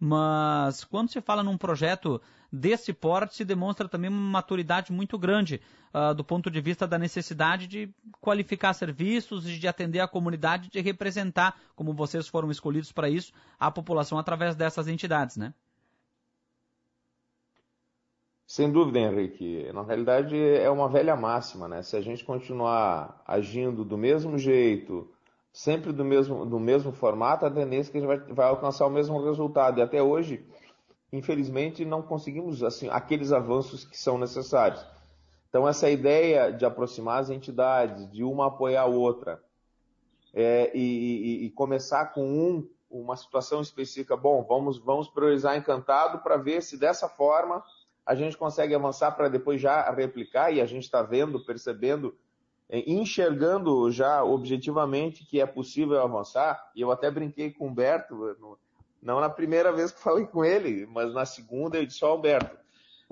[0.03, 2.19] mas quando se fala num projeto
[2.51, 5.61] desse porte, se demonstra também uma maturidade muito grande
[5.93, 7.87] uh, do ponto de vista da necessidade de
[8.19, 13.31] qualificar serviços e de atender a comunidade, de representar, como vocês foram escolhidos para isso,
[13.59, 15.53] a população através dessas entidades, né?
[18.47, 19.71] Sem dúvida, Henrique.
[19.71, 21.83] Na realidade, é uma velha máxima, né?
[21.83, 25.07] Se a gente continuar agindo do mesmo jeito,
[25.51, 28.85] sempre do mesmo, do mesmo formato, a tendência é que a gente vai, vai alcançar
[28.85, 29.79] o mesmo resultado.
[29.79, 30.45] E até hoje,
[31.11, 34.85] infelizmente, não conseguimos assim aqueles avanços que são necessários.
[35.49, 39.43] Então, essa ideia de aproximar as entidades, de uma apoiar a outra,
[40.33, 46.19] é, e, e, e, começar com um, uma situação específica, bom, vamos, vamos priorizar encantado
[46.19, 47.61] para ver se dessa forma
[48.05, 52.15] a gente consegue avançar para depois já replicar, e a gente está vendo, percebendo
[52.71, 58.35] enxergando já objetivamente que é possível avançar, e eu até brinquei com o Humberto,
[59.01, 62.55] não na primeira vez que falei com ele, mas na segunda eu disse, ó Humberto,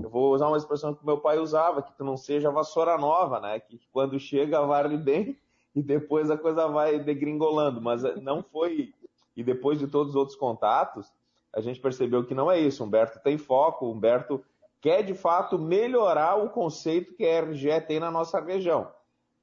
[0.02, 3.40] eu vou usar uma expressão que meu pai usava, que tu não seja vassoura nova,
[3.40, 3.60] né?
[3.60, 5.38] Que quando chega varre bem
[5.76, 8.94] e depois a coisa vai degringolando, mas eh, não foi,
[9.36, 11.12] e depois de todos os outros contatos,
[11.54, 14.44] a gente percebeu que não é isso, Humberto tem foco, Humberto
[14.80, 18.88] quer de fato melhorar o conceito que a RGE tem na nossa região.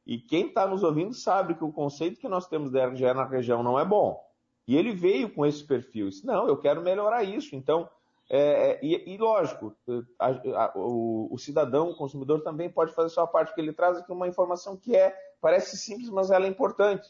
[0.07, 3.25] E quem está nos ouvindo sabe que o conceito que nós temos da RGE na
[3.25, 4.25] região não é bom.
[4.67, 6.09] E ele veio com esse perfil.
[6.09, 7.57] Disse, não, eu quero melhorar isso.
[7.57, 7.89] Então,
[8.31, 9.75] é, é e, e, lógico,
[10.19, 13.99] a, a, o, o, cidadão, o consumidor também pode fazer sua parte, porque ele traz
[13.99, 17.09] aqui uma informação que é, parece simples, mas ela é importante.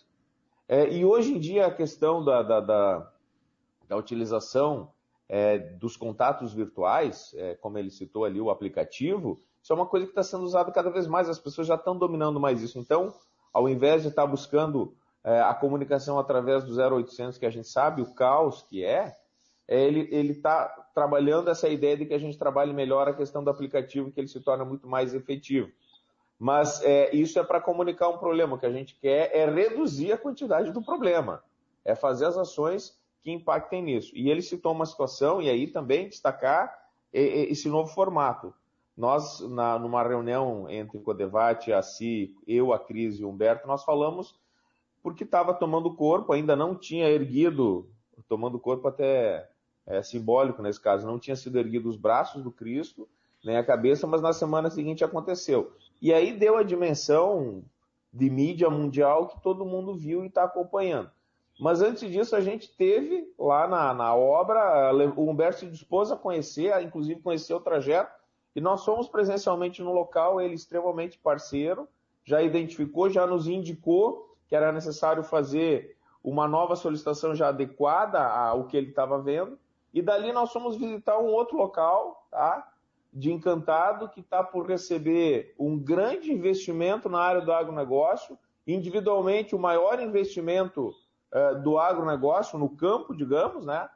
[0.68, 3.12] É, e hoje em dia a questão da, da, da,
[3.88, 4.90] da utilização
[5.28, 10.06] é, dos contatos virtuais, é, como ele citou ali o aplicativo, isso é uma coisa
[10.06, 12.78] que está sendo usada cada vez mais, as pessoas já estão dominando mais isso.
[12.78, 13.12] Então,
[13.52, 17.66] ao invés de estar tá buscando é, a comunicação através do 0800, que a gente
[17.66, 19.16] sabe o caos que é,
[19.66, 23.50] é ele está trabalhando essa ideia de que a gente trabalhe melhor a questão do
[23.50, 25.68] aplicativo, que ele se torna muito mais efetivo.
[26.38, 28.54] Mas é, isso é para comunicar um problema.
[28.54, 31.42] O que a gente quer é reduzir a quantidade do problema.
[31.84, 34.12] É fazer as ações que impactem nisso.
[34.14, 36.72] E ele citou uma situação, e aí também destacar
[37.12, 38.54] esse novo formato.
[38.96, 43.82] Nós, na, numa reunião entre Codevate, a CI, eu, a Cris e o Humberto, nós
[43.82, 44.38] falamos
[45.02, 47.90] porque estava tomando corpo, ainda não tinha erguido,
[48.28, 49.50] tomando corpo até
[49.84, 53.08] é, simbólico nesse caso, não tinha sido erguido os braços do Cristo,
[53.44, 55.72] nem a cabeça, mas na semana seguinte aconteceu.
[56.00, 57.64] E aí deu a dimensão
[58.12, 61.10] de mídia mundial que todo mundo viu e está acompanhando.
[61.58, 66.16] Mas antes disso, a gente teve lá na, na obra, o Humberto se dispôs a
[66.16, 68.12] conhecer, inclusive conhecer o trajeto,
[68.54, 71.88] e nós fomos presencialmente no local, ele extremamente parceiro,
[72.24, 78.64] já identificou, já nos indicou que era necessário fazer uma nova solicitação já adequada ao
[78.64, 79.58] que ele estava vendo,
[79.94, 82.70] e dali nós fomos visitar um outro local, tá?
[83.12, 89.58] de Encantado, que está por receber um grande investimento na área do agronegócio, individualmente o
[89.58, 90.94] maior investimento
[91.36, 93.88] uh, do agronegócio no campo, digamos, né?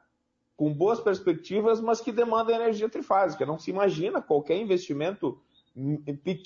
[0.61, 3.47] com boas perspectivas, mas que demanda energia trifásica.
[3.47, 5.41] Não se imagina qualquer investimento,
[5.75, 5.97] hum,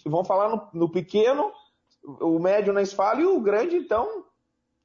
[0.05, 1.51] vamos falar no, no pequeno,
[2.21, 4.23] o médio na esfala e o grande, então,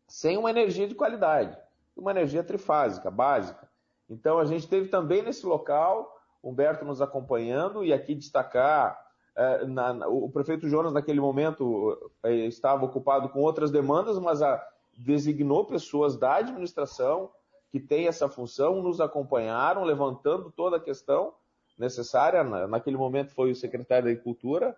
[0.09, 1.57] sem uma energia de qualidade,
[1.97, 3.71] uma energia trifásica, básica.
[4.09, 8.99] Então a gente teve também nesse local Humberto nos acompanhando e aqui destacar
[9.37, 14.43] é, na, na, o prefeito Jonas naquele momento é, estava ocupado com outras demandas, mas
[14.43, 14.61] a,
[15.01, 17.31] designou pessoas da administração
[17.71, 21.35] que têm essa função, nos acompanharam, levantando toda a questão
[21.79, 22.43] necessária.
[22.45, 24.77] Na, naquele momento foi o secretário da Agricultura,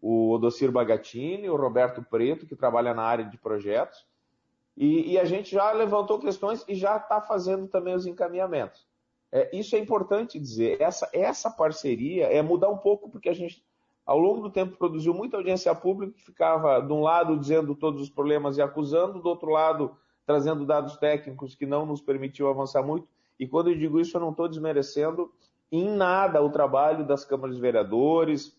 [0.00, 4.06] o Odocir Bagatini, o Roberto Preto, que trabalha na área de projetos,
[4.76, 8.88] e, e a gente já levantou questões e já está fazendo também os encaminhamentos.
[9.30, 10.80] É, isso é importante dizer.
[10.80, 13.62] Essa, essa parceria é mudar um pouco, porque a gente,
[14.04, 18.00] ao longo do tempo, produziu muita audiência pública que ficava, de um lado, dizendo todos
[18.00, 22.82] os problemas e acusando, do outro lado, trazendo dados técnicos que não nos permitiu avançar
[22.82, 23.06] muito.
[23.38, 25.32] E quando eu digo isso, eu não estou desmerecendo
[25.72, 28.56] em nada o trabalho das câmaras de vereadores,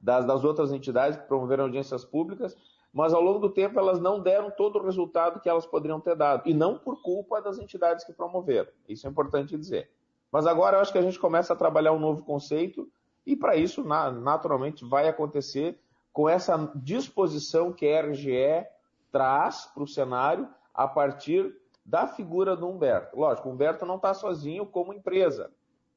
[0.00, 2.56] das, das outras entidades que promoveram audiências públicas,
[2.92, 6.16] mas ao longo do tempo elas não deram todo o resultado que elas poderiam ter
[6.16, 8.70] dado, e não por culpa das entidades que promoveram.
[8.88, 9.90] Isso é importante dizer.
[10.30, 12.88] Mas agora eu acho que a gente começa a trabalhar um novo conceito,
[13.26, 15.78] e para isso, naturalmente, vai acontecer
[16.12, 18.66] com essa disposição que a RGE
[19.10, 23.18] traz para o cenário a partir da figura do Humberto.
[23.18, 25.50] Lógico, o Humberto não está sozinho como empresa,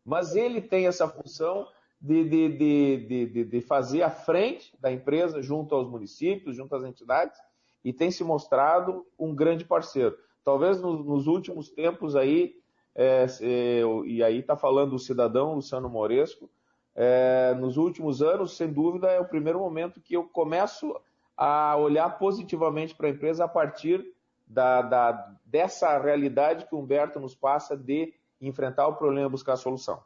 [0.03, 1.67] mas ele tem essa função
[2.01, 7.39] de, de, de, de, fazer a frente da empresa junto aos municípios, junto às entidades,
[7.83, 10.17] e tem se mostrado um grande parceiro.
[10.43, 12.55] Talvez nos, nos últimos tempos aí,
[12.95, 16.49] é, é, e aí está falando o cidadão Luciano Moresco,
[16.95, 20.99] é, nos últimos anos, sem dúvida, é o primeiro momento que eu começo
[21.37, 24.05] a olhar positivamente para a empresa a partir
[24.45, 29.53] da, da, dessa realidade que o Humberto nos passa de enfrentar o problema e buscar
[29.53, 30.01] a solução.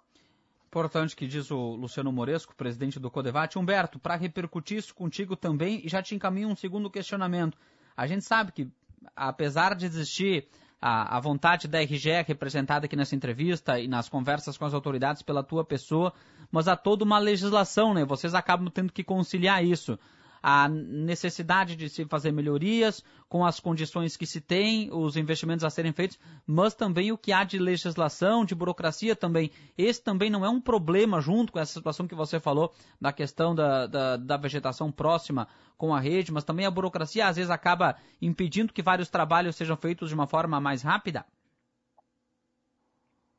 [0.67, 3.59] Importante que diz o Luciano Moresco, presidente do Codevate.
[3.59, 7.57] Humberto, para repercutir isso contigo também, já te encaminho um segundo questionamento.
[7.95, 8.71] A gente sabe que,
[9.15, 10.47] apesar de existir
[10.85, 15.21] a, a, vontade da RGE representada aqui nessa entrevista e nas conversas com as autoridades
[15.21, 16.11] pela tua pessoa,
[16.51, 18.03] mas há toda uma legislação, né?
[18.03, 19.97] Vocês acabam tendo que conciliar isso
[20.45, 25.69] a necessidade de se fazer melhorias com as condições que se tem, os investimentos a
[25.69, 29.49] serem feitos, mas também o que há de legislação, de burocracia também.
[29.77, 33.55] Esse também não é um problema junto com essa situação que você falou da questão
[33.55, 37.95] da, da, da vegetação próxima com a rede, mas também a burocracia às vezes acaba
[38.21, 41.25] impedindo que vários trabalhos sejam feitos de uma forma mais rápida?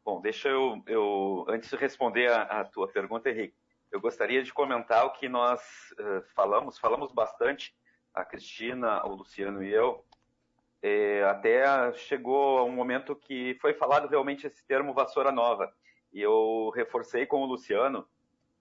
[0.02, 3.54] Bom, deixa eu, eu antes de responder a, a tua pergunta, Henrique,
[3.94, 5.62] eu gostaria de comentar o que nós
[6.00, 7.72] uh, falamos, falamos bastante,
[8.12, 10.04] a Cristina, o Luciano e eu,
[10.82, 15.72] é, até chegou um momento que foi falado realmente esse termo vassoura nova.
[16.12, 18.06] E eu reforcei com o Luciano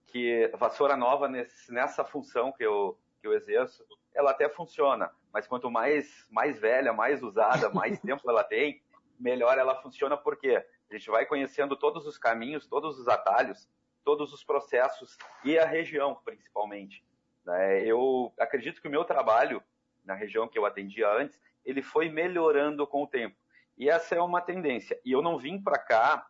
[0.06, 5.48] que vassoura nova nesse, nessa função que eu, que eu exerço, ela até funciona, mas
[5.48, 8.80] quanto mais, mais velha, mais usada, mais tempo ela tem,
[9.18, 13.68] melhor ela funciona, porque a gente vai conhecendo todos os caminhos, todos os atalhos,
[14.04, 17.04] todos os processos e a região, principalmente.
[17.44, 17.84] Né?
[17.84, 19.62] Eu acredito que o meu trabalho
[20.04, 23.36] na região que eu atendia antes, ele foi melhorando com o tempo.
[23.76, 25.00] E essa é uma tendência.
[25.04, 26.26] E eu não vim para cá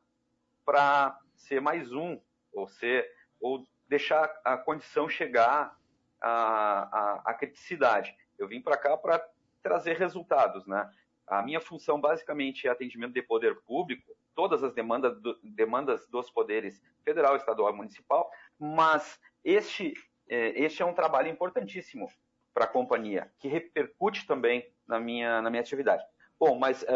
[0.65, 2.19] para ser mais um,
[2.53, 3.11] ou ser,
[3.41, 5.77] ou deixar a condição chegar
[6.21, 8.17] à, à, à criticidade.
[8.39, 9.23] Eu vim para cá para
[9.63, 10.91] trazer resultados, né?
[11.27, 16.31] A minha função basicamente é atendimento de poder público, todas as demandas, do, demandas dos
[16.31, 19.95] poderes federal, estadual e municipal, mas este,
[20.29, 22.11] é, este é um trabalho importantíssimo
[22.53, 26.05] para a companhia, que repercute também na minha, na minha atividade.
[26.39, 26.87] Bom, mas uh,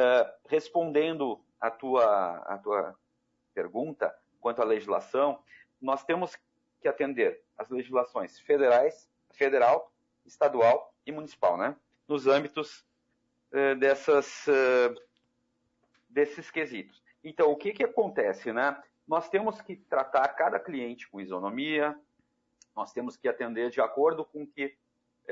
[0.47, 2.95] respondendo a tua, a tua
[3.55, 5.43] pergunta quanto à legislação,
[5.80, 6.36] nós temos
[6.80, 9.93] que atender as legislações federais, federal,
[10.24, 11.76] estadual e municipal, né?
[12.07, 12.84] Nos âmbitos
[13.53, 14.95] uh, dessas, uh,
[16.09, 17.03] desses quesitos.
[17.22, 18.80] Então, o que que acontece, né?
[19.06, 21.98] Nós temos que tratar cada cliente com isonomia,
[22.76, 24.76] nós temos que atender de acordo com o que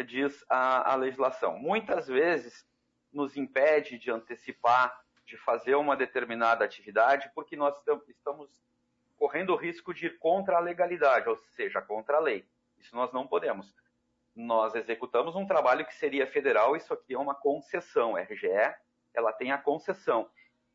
[0.05, 1.59] diz a, a legislação.
[1.59, 2.67] Muitas vezes
[3.13, 7.75] nos impede de antecipar, de fazer uma determinada atividade, porque nós
[8.09, 8.51] estamos
[9.17, 12.47] correndo o risco de ir contra a legalidade, ou seja, contra a lei.
[12.79, 13.75] Isso nós não podemos.
[14.35, 18.17] Nós executamos um trabalho que seria federal, isso aqui é uma concessão.
[18.17, 18.75] A RGE,
[19.15, 20.29] ela tem a concessão.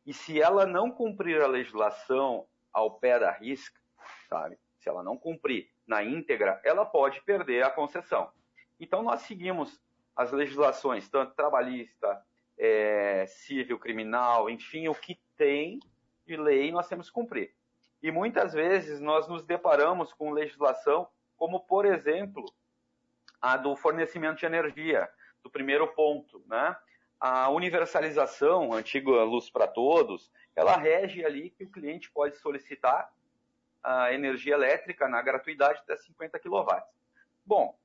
[0.04, 3.80] E se ela não cumprir a legislação ao pé da risca,
[4.28, 4.58] sabe?
[4.78, 8.32] Se ela não cumprir na íntegra, ela pode perder a concessão.
[8.80, 9.80] Então nós seguimos
[10.16, 12.22] as legislações, tanto trabalhista,
[12.58, 15.78] é, civil, criminal, enfim, o que tem
[16.26, 17.54] de lei nós temos que cumprir.
[18.02, 22.44] E muitas vezes nós nos deparamos com legislação como, por exemplo,
[23.40, 25.08] a do fornecimento de energia,
[25.42, 26.76] do primeiro ponto, né?
[27.24, 33.08] A universalização, a antiga luz para todos, ela rege ali que o cliente pode solicitar
[33.80, 36.82] a energia elétrica na gratuidade até 50 kW.
[37.46, 37.78] Bom,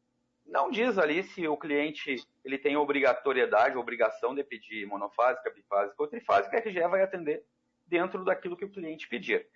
[0.43, 6.07] não diz ali se o cliente ele tem obrigatoriedade, obrigação de pedir monofásica, bifásica ou
[6.07, 7.45] trifásica, a RGE vai atender
[7.85, 9.47] dentro daquilo que o cliente pedir.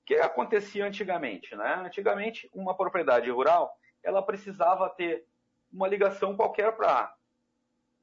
[0.00, 1.56] O que acontecia antigamente?
[1.56, 1.76] Né?
[1.76, 5.24] Antigamente, uma propriedade rural ela precisava ter
[5.72, 7.16] uma ligação qualquer para,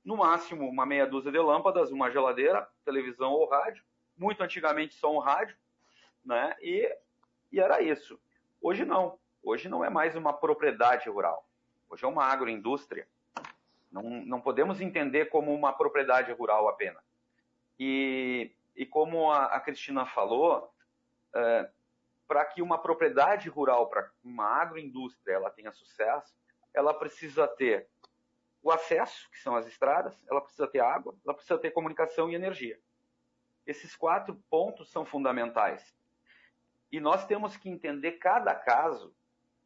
[0.04, 3.84] no máximo, uma meia dúzia de lâmpadas, uma geladeira, televisão ou rádio.
[4.18, 5.56] Muito antigamente só um rádio,
[6.26, 6.56] né?
[6.62, 6.90] E,
[7.52, 8.20] e era isso.
[8.62, 9.20] Hoje não.
[9.44, 11.48] Hoje não é mais uma propriedade rural.
[11.90, 13.08] Hoje é uma agroindústria.
[13.92, 17.04] Não, não podemos entender como uma propriedade rural apenas.
[17.80, 20.72] E, e como a, a Cristina falou,
[21.36, 21.70] é,
[22.28, 26.34] para que uma propriedade rural, para uma agroindústria, ela tenha sucesso,
[26.74, 27.90] ela precisa ter
[28.64, 32.36] o acesso, que são as estradas, ela precisa ter água, ela precisa ter comunicação e
[32.36, 32.80] energia.
[33.66, 35.96] Esses quatro pontos são fundamentais.
[36.92, 39.16] E nós temos que entender cada caso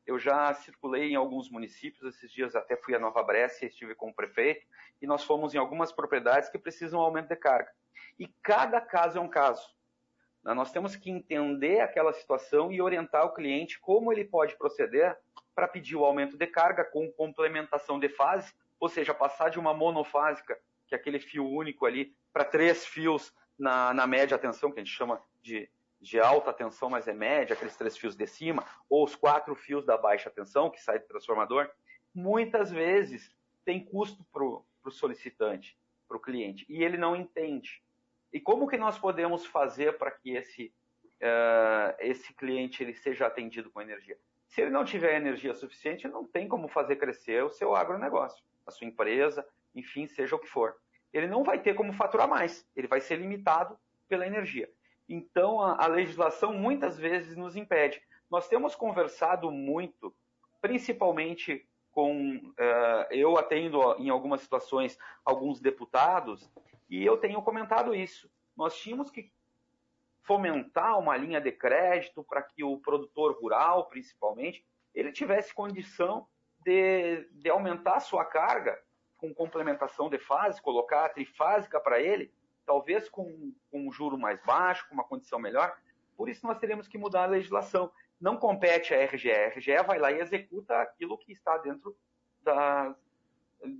[0.06, 4.10] eu já circulei em alguns municípios, esses dias até fui a Nova Brécia, estive com
[4.10, 4.66] o prefeito,
[5.02, 7.72] e nós fomos em algumas propriedades que precisam aumento de carga.
[8.20, 9.76] E cada caso é um caso.
[10.44, 10.54] Né?
[10.54, 15.18] Nós temos que entender aquela situação e orientar o cliente como ele pode proceder
[15.56, 19.74] para pedir o aumento de carga com complementação de fase, ou seja, passar de uma
[19.74, 20.58] monofásica,
[20.88, 24.84] que é aquele fio único ali, para três fios na, na média tensão, que a
[24.84, 25.70] gente chama de
[26.06, 29.86] de alta tensão, mas é média, aqueles três fios de cima, ou os quatro fios
[29.86, 31.68] da baixa tensão, que sai do transformador,
[32.14, 37.84] muitas vezes tem custo para o solicitante, para o cliente, e ele não entende.
[38.32, 40.72] E como que nós podemos fazer para que esse,
[41.22, 44.18] uh, esse cliente ele seja atendido com energia?
[44.48, 48.72] Se ele não tiver energia suficiente, não tem como fazer crescer o seu agronegócio, a
[48.72, 50.76] sua empresa, enfim, seja o que for.
[51.14, 54.70] Ele não vai ter como faturar mais, ele vai ser limitado pela energia.
[55.08, 58.02] Então, a, a legislação muitas vezes nos impede.
[58.30, 60.14] Nós temos conversado muito,
[60.62, 62.38] principalmente com.
[62.38, 66.52] Uh, eu atendo em algumas situações alguns deputados,
[66.90, 68.30] e eu tenho comentado isso.
[68.56, 69.32] Nós tínhamos que
[70.24, 76.28] fomentar uma linha de crédito para que o produtor rural, principalmente, ele tivesse condição
[76.66, 78.78] de, de aumentar a sua carga
[79.18, 82.34] com complementação de fase, colocar a trifásica para ele,
[82.66, 85.78] talvez com, com um juro mais baixo, com uma condição melhor.
[86.18, 87.92] Por isso nós teremos que mudar a legislação.
[88.20, 89.32] Não compete à RGE.
[89.32, 91.96] A RGE vai lá e executa aquilo que está dentro,
[92.42, 92.96] da,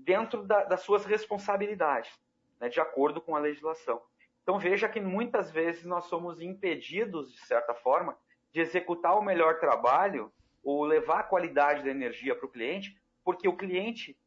[0.04, 2.12] dentro da, das suas responsabilidades,
[2.60, 4.02] né, de acordo com a legislação.
[4.44, 8.16] Então veja que muitas vezes nós somos impedidos, de certa forma,
[8.54, 10.32] de executar o melhor trabalho
[10.66, 14.18] ou levar a qualidade da energia para o cliente, porque o cliente,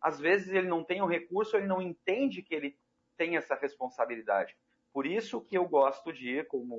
[0.00, 2.78] às vezes, ele não tem o recurso, ele não entende que ele
[3.16, 4.56] tem essa responsabilidade.
[4.92, 6.76] Por isso que eu gosto de ir, como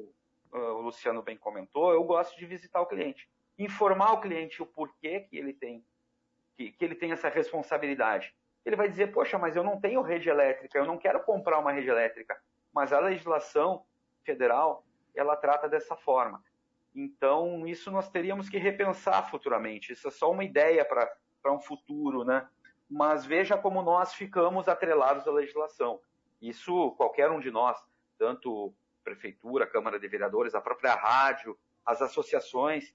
[0.53, 4.65] uh, o Luciano bem comentou, eu gosto de visitar o cliente, informar o cliente o
[4.65, 5.85] porquê que ele tem
[6.55, 8.33] que, que ele tem essa responsabilidade.
[8.65, 11.71] Ele vai dizer, poxa, mas eu não tenho rede elétrica, eu não quero comprar uma
[11.71, 12.39] rede elétrica.
[12.73, 13.83] Mas a legislação
[14.23, 14.85] federal,
[15.15, 16.41] ela trata dessa forma.
[16.93, 19.93] Então, isso nós teríamos que repensar futuramente.
[19.93, 22.47] Isso é só uma ideia para um futuro, né?
[22.89, 26.01] Mas veja como nós ficamos atrelados à legislação.
[26.41, 27.81] Isso, qualquer um de nós,
[28.17, 28.73] tanto
[29.03, 32.93] prefeitura, Câmara de Vereadores, a própria rádio, as associações,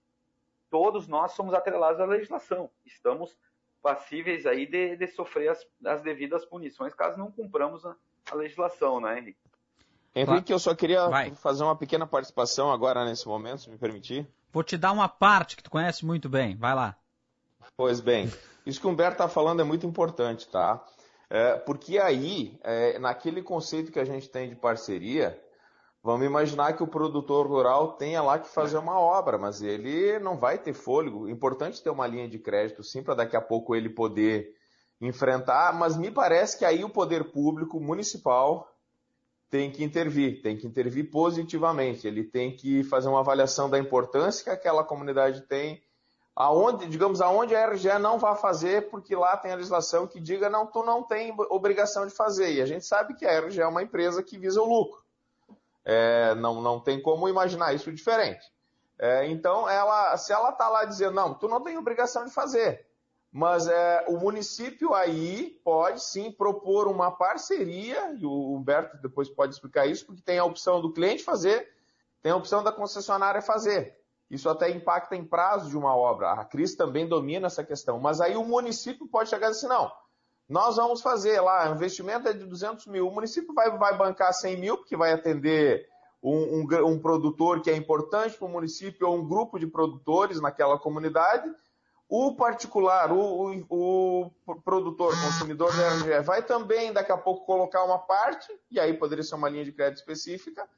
[0.70, 2.70] todos nós somos atrelados à legislação.
[2.84, 3.36] Estamos
[3.82, 7.96] passíveis aí de, de sofrer as, as, devidas punições caso não cumpramos a,
[8.30, 9.38] a legislação, né, Henrique?
[10.16, 11.30] Henrique, eu só queria Vai.
[11.32, 14.26] fazer uma pequena participação agora nesse momento, se me permitir.
[14.52, 16.56] Vou te dar uma parte que tu conhece muito bem.
[16.56, 16.96] Vai lá.
[17.76, 18.32] Pois bem,
[18.64, 20.82] isso que o Humberto está falando é muito importante, tá?
[21.28, 25.38] É, porque aí, é, naquele conceito que a gente tem de parceria,
[26.06, 30.36] Vamos imaginar que o produtor rural tenha lá que fazer uma obra, mas ele não
[30.36, 31.28] vai ter fôlego.
[31.28, 34.54] Importante ter uma linha de crédito, sim, para daqui a pouco ele poder
[35.00, 38.68] enfrentar, mas me parece que aí o poder público municipal
[39.50, 42.06] tem que intervir, tem que intervir positivamente.
[42.06, 45.82] Ele tem que fazer uma avaliação da importância que aquela comunidade tem,
[46.34, 50.50] aonde, digamos, aonde a RGE não vai fazer, porque lá tem a legislação que diga
[50.50, 52.54] não, tu não tem obrigação de fazer.
[52.54, 55.04] E a gente sabe que a RGE é uma empresa que visa o lucro.
[55.84, 58.44] É, não, não tem como imaginar isso diferente.
[58.98, 62.85] É, então, ela, se ela está lá dizendo, não, tu não tem obrigação de fazer,
[63.36, 69.52] mas é, o município aí pode sim propor uma parceria, e o Humberto depois pode
[69.52, 71.68] explicar isso, porque tem a opção do cliente fazer,
[72.22, 73.94] tem a opção da concessionária fazer.
[74.30, 76.32] Isso até impacta em prazo de uma obra.
[76.32, 78.00] A Cris também domina essa questão.
[78.00, 79.92] Mas aí o município pode chegar e dizer, não,
[80.48, 84.32] nós vamos fazer lá, o investimento é de 200 mil, o município vai, vai bancar
[84.32, 85.86] 100 mil, porque vai atender
[86.22, 90.40] um, um, um produtor que é importante para o município ou um grupo de produtores
[90.40, 91.54] naquela comunidade.
[92.08, 97.82] O particular, o, o, o produtor, consumidor da RGE, vai também daqui a pouco colocar
[97.84, 100.68] uma parte, e aí poderia ser uma linha de crédito específica,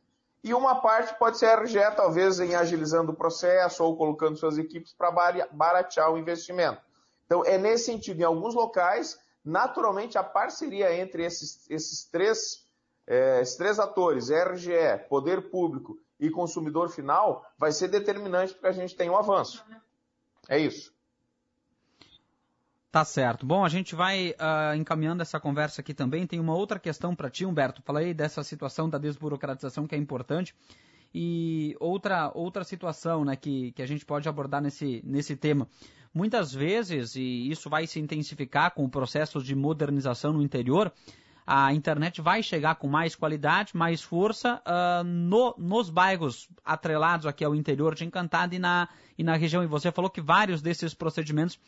[0.42, 4.56] e uma parte pode ser a RGE, talvez em agilizando o processo ou colocando suas
[4.56, 5.10] equipes para
[5.52, 6.80] baratear o investimento.
[7.26, 12.66] Então, é nesse sentido, em alguns locais, naturalmente a parceria entre esses, esses, três,
[13.06, 18.78] é, esses três atores, RGE, poder público e consumidor final, vai ser determinante para que
[18.78, 19.62] a gente tenha um avanço.
[20.48, 20.96] É isso.
[22.98, 23.46] Tá certo.
[23.46, 26.26] Bom, a gente vai uh, encaminhando essa conversa aqui também.
[26.26, 27.80] Tem uma outra questão para ti, Humberto.
[27.82, 30.52] Falei dessa situação da desburocratização que é importante.
[31.14, 35.68] E outra, outra situação né, que, que a gente pode abordar nesse, nesse tema.
[36.12, 40.92] Muitas vezes, e isso vai se intensificar com o processo de modernização no interior,
[41.46, 47.44] a internet vai chegar com mais qualidade, mais força uh, no, nos bairros atrelados aqui
[47.44, 49.62] ao interior de Encantado e na, e na região.
[49.62, 51.60] E você falou que vários desses procedimentos,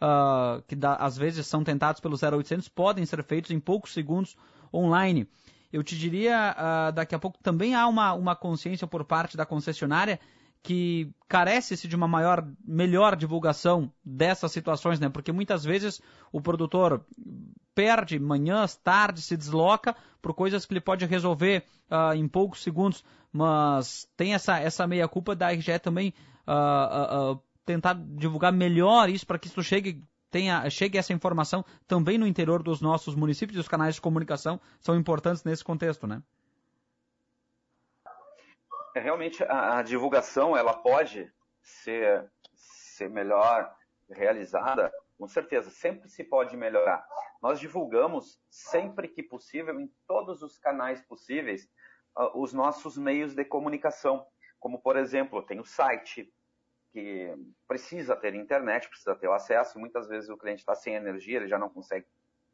[0.00, 4.36] uh, que às vezes são tentados pelo 0800, podem ser feitos em poucos segundos
[4.72, 5.28] online.
[5.72, 9.44] Eu te diria, uh, daqui a pouco também há uma, uma consciência por parte da
[9.44, 10.18] concessionária
[10.62, 15.08] que carece-se de uma maior, melhor divulgação dessas situações, né?
[15.08, 16.00] Porque muitas vezes
[16.32, 17.04] o produtor
[17.74, 23.04] perde manhãs, tarde, se desloca por coisas que ele pode resolver uh, em poucos segundos,
[23.32, 26.12] mas tem essa, essa meia culpa da RGE também
[26.46, 32.16] uh, uh, tentar divulgar melhor isso para que isso chegue tenha, chegue essa informação também
[32.16, 36.22] no interior dos nossos municípios e os canais de comunicação são importantes nesse contexto, né?
[38.96, 41.30] É, realmente a, a, divulgação ela pode
[41.62, 43.70] ser, ser melhor
[44.10, 47.04] realizada, com certeza, sempre se pode melhorar.
[47.42, 51.68] Nós divulgamos sempre que possível, em todos os canais possíveis,
[52.16, 54.26] uh, os nossos meios de comunicação.
[54.58, 56.32] Como, por exemplo, tem o site,
[56.92, 57.34] que
[57.66, 59.78] precisa ter internet, precisa ter o acesso.
[59.78, 62.06] Muitas vezes o cliente está sem energia, ele já não consegue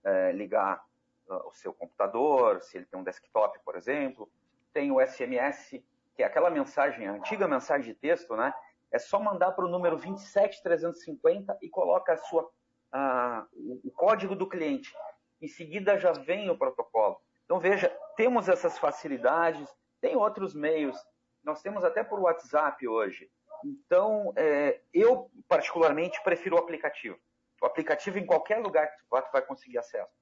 [0.05, 0.85] é, ligar
[1.29, 4.31] uh, o seu computador, se ele tem um desktop, por exemplo.
[4.73, 5.83] Tem o SMS,
[6.15, 8.53] que é aquela mensagem, a antiga mensagem de texto, né?
[8.93, 12.49] É só mandar para o número 27350 e coloca a sua,
[12.93, 14.93] a, o código do cliente.
[15.41, 17.21] Em seguida já vem o protocolo.
[17.45, 19.69] Então veja, temos essas facilidades,
[20.01, 20.97] tem outros meios.
[21.43, 23.31] Nós temos até por WhatsApp hoje.
[23.65, 27.19] Então, é, eu particularmente prefiro o aplicativo.
[27.63, 30.13] O aplicativo em qualquer lugar que tu vá, tu vai conseguir acesso.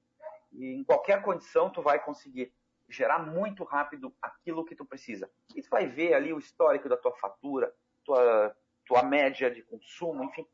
[0.51, 2.53] E em qualquer condição tu vai conseguir
[2.87, 5.29] gerar muito rápido aquilo que tu precisa.
[5.55, 7.73] E tu vai ver ali o histórico da tua fatura,
[8.03, 8.55] tua,
[8.85, 10.47] tua média de consumo, enfim.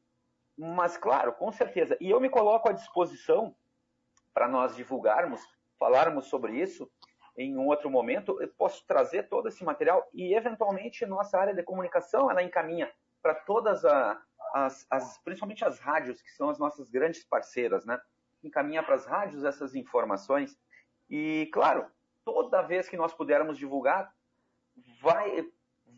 [0.57, 1.97] Mas, claro, com certeza.
[1.99, 3.55] E eu me coloco à disposição
[4.33, 5.41] para nós divulgarmos,
[5.77, 6.89] falarmos sobre isso
[7.39, 8.41] em um outro momento.
[8.41, 13.33] Eu posso trazer todo esse material e, eventualmente, nossa área de comunicação ela encaminha para
[13.33, 14.21] todas a,
[14.53, 17.99] as, as, principalmente as rádios, que são as nossas grandes parceiras, né?
[18.43, 20.57] Encaminha para as rádios essas informações.
[21.09, 21.85] E, claro,
[22.25, 24.13] toda vez que nós pudermos divulgar,
[25.01, 25.49] vai,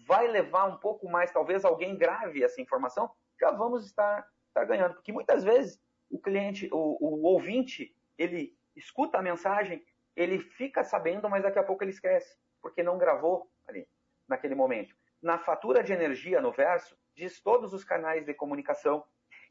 [0.06, 4.94] vai levar um pouco mais, talvez alguém grave essa informação, já vamos estar, estar ganhando.
[4.94, 9.84] Porque muitas vezes o cliente, o, o ouvinte, ele escuta a mensagem,
[10.16, 13.88] ele fica sabendo, mas daqui a pouco ele esquece, porque não gravou ali,
[14.28, 14.95] naquele momento.
[15.22, 19.03] Na fatura de energia, no verso, diz todos os canais de comunicação.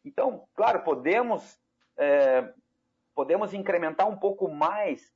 [0.05, 1.61] Então, claro, podemos,
[1.97, 2.53] é,
[3.15, 5.15] podemos incrementar um pouco mais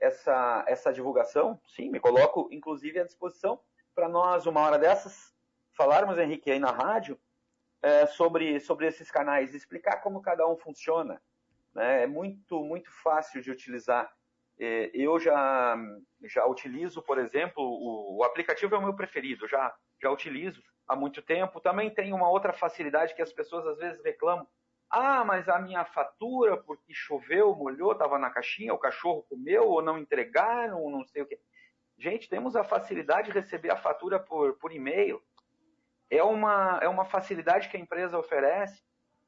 [0.00, 1.60] essa, essa divulgação.
[1.66, 3.60] Sim, me coloco, inclusive, à disposição
[3.94, 5.34] para nós, uma hora dessas,
[5.72, 7.18] falarmos, Henrique, aí na rádio,
[7.82, 11.20] é, sobre, sobre esses canais, explicar como cada um funciona.
[11.74, 12.02] Né?
[12.02, 14.14] É muito, muito fácil de utilizar.
[14.58, 15.76] É, eu já,
[16.24, 20.96] já utilizo, por exemplo, o, o aplicativo é o meu preferido, já, já utilizo há
[20.96, 21.60] muito tempo.
[21.60, 24.46] Também tem uma outra facilidade que as pessoas às vezes reclamam.
[24.88, 29.82] Ah, mas a minha fatura, porque choveu, molhou, estava na caixinha, o cachorro comeu, ou
[29.82, 31.40] não entregaram, ou não sei o quê.
[31.98, 35.20] Gente, temos a facilidade de receber a fatura por, por e-mail.
[36.08, 38.80] É uma, é uma facilidade que a empresa oferece.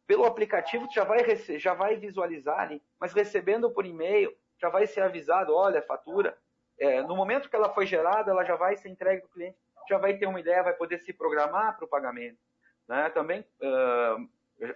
[0.06, 1.18] Pelo aplicativo, já vai,
[1.58, 6.36] já vai visualizar ali, mas recebendo por e-mail, já vai ser avisado, olha, fatura.
[6.78, 9.58] É, no momento que ela foi gerada, ela já vai ser entregue para o cliente,
[9.88, 12.38] já vai ter uma ideia, vai poder se programar para o pagamento.
[12.86, 13.10] Né?
[13.10, 14.28] Também uh,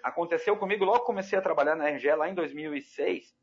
[0.03, 3.35] aconteceu comigo, logo comecei a trabalhar na RGE, lá em 2006,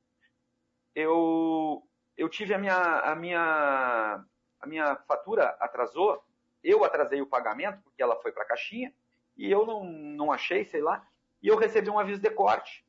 [0.96, 1.84] eu,
[2.18, 4.24] eu tive a minha, a, minha,
[4.60, 6.24] a minha fatura atrasou,
[6.64, 8.94] eu atrasei o pagamento, porque ela foi para a caixinha,
[9.38, 11.08] e eu não, não achei, sei lá,
[11.42, 12.86] e eu recebi um aviso de corte.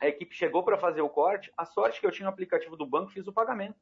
[0.00, 2.86] A equipe chegou para fazer o corte, a sorte que eu tinha o aplicativo do
[2.86, 3.78] banco, fiz o pagamento.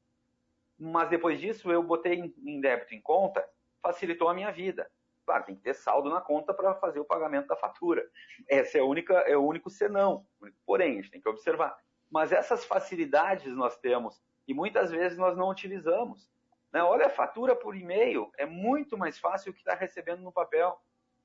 [0.76, 3.48] Mas depois disso, eu botei em débito em conta,
[3.80, 4.90] facilitou a minha vida.
[5.24, 8.04] Claro, tem que ter saldo na conta para fazer o pagamento da fatura.
[8.48, 10.26] Esse é, a única, é o único senão.
[10.66, 11.76] Porém, a gente tem que observar.
[12.10, 16.28] Mas essas facilidades nós temos e muitas vezes nós não utilizamos.
[16.72, 16.82] Né?
[16.82, 20.80] Olha, a fatura por e-mail é muito mais fácil que estar tá recebendo no papel.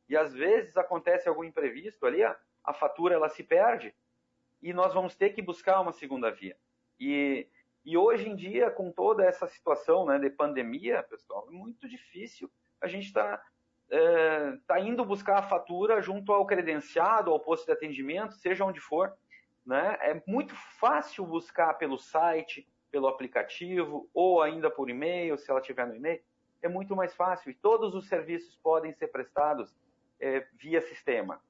[0.10, 3.96] E às vezes acontece algum imprevisto ali, a fatura ela se perde
[4.64, 6.58] e nós vamos ter que buscar uma segunda via.
[6.98, 7.46] E,
[7.84, 12.50] e hoje em dia, com toda essa situação né, de pandemia, pessoal, é muito difícil
[12.80, 13.44] a gente estar tá
[13.92, 18.80] é, tá indo buscar a fatura junto ao credenciado, ao posto de atendimento, seja onde
[18.80, 19.14] for.
[19.66, 19.98] Né?
[20.00, 25.86] É muito fácil buscar pelo site, pelo aplicativo, ou ainda por e-mail, se ela tiver
[25.86, 26.22] no e-mail.
[26.62, 29.76] É muito mais fácil e todos os serviços podem ser prestados
[30.22, 31.42] é, via sistema.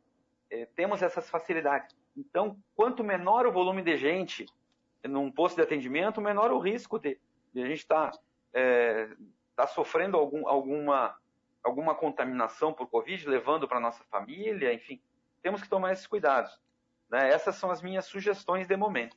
[0.49, 1.95] É, temos essas facilidades.
[2.15, 4.45] Então, quanto menor o volume de gente
[5.03, 7.19] num posto de atendimento, menor o risco de,
[7.53, 8.19] de a gente estar tá,
[8.53, 9.09] é,
[9.55, 11.15] tá sofrendo algum, alguma
[11.63, 14.99] alguma contaminação por Covid, levando para nossa família, enfim,
[15.41, 16.51] temos que tomar esses cuidados.
[17.09, 17.29] Né?
[17.29, 19.15] Essas são as minhas sugestões de momento.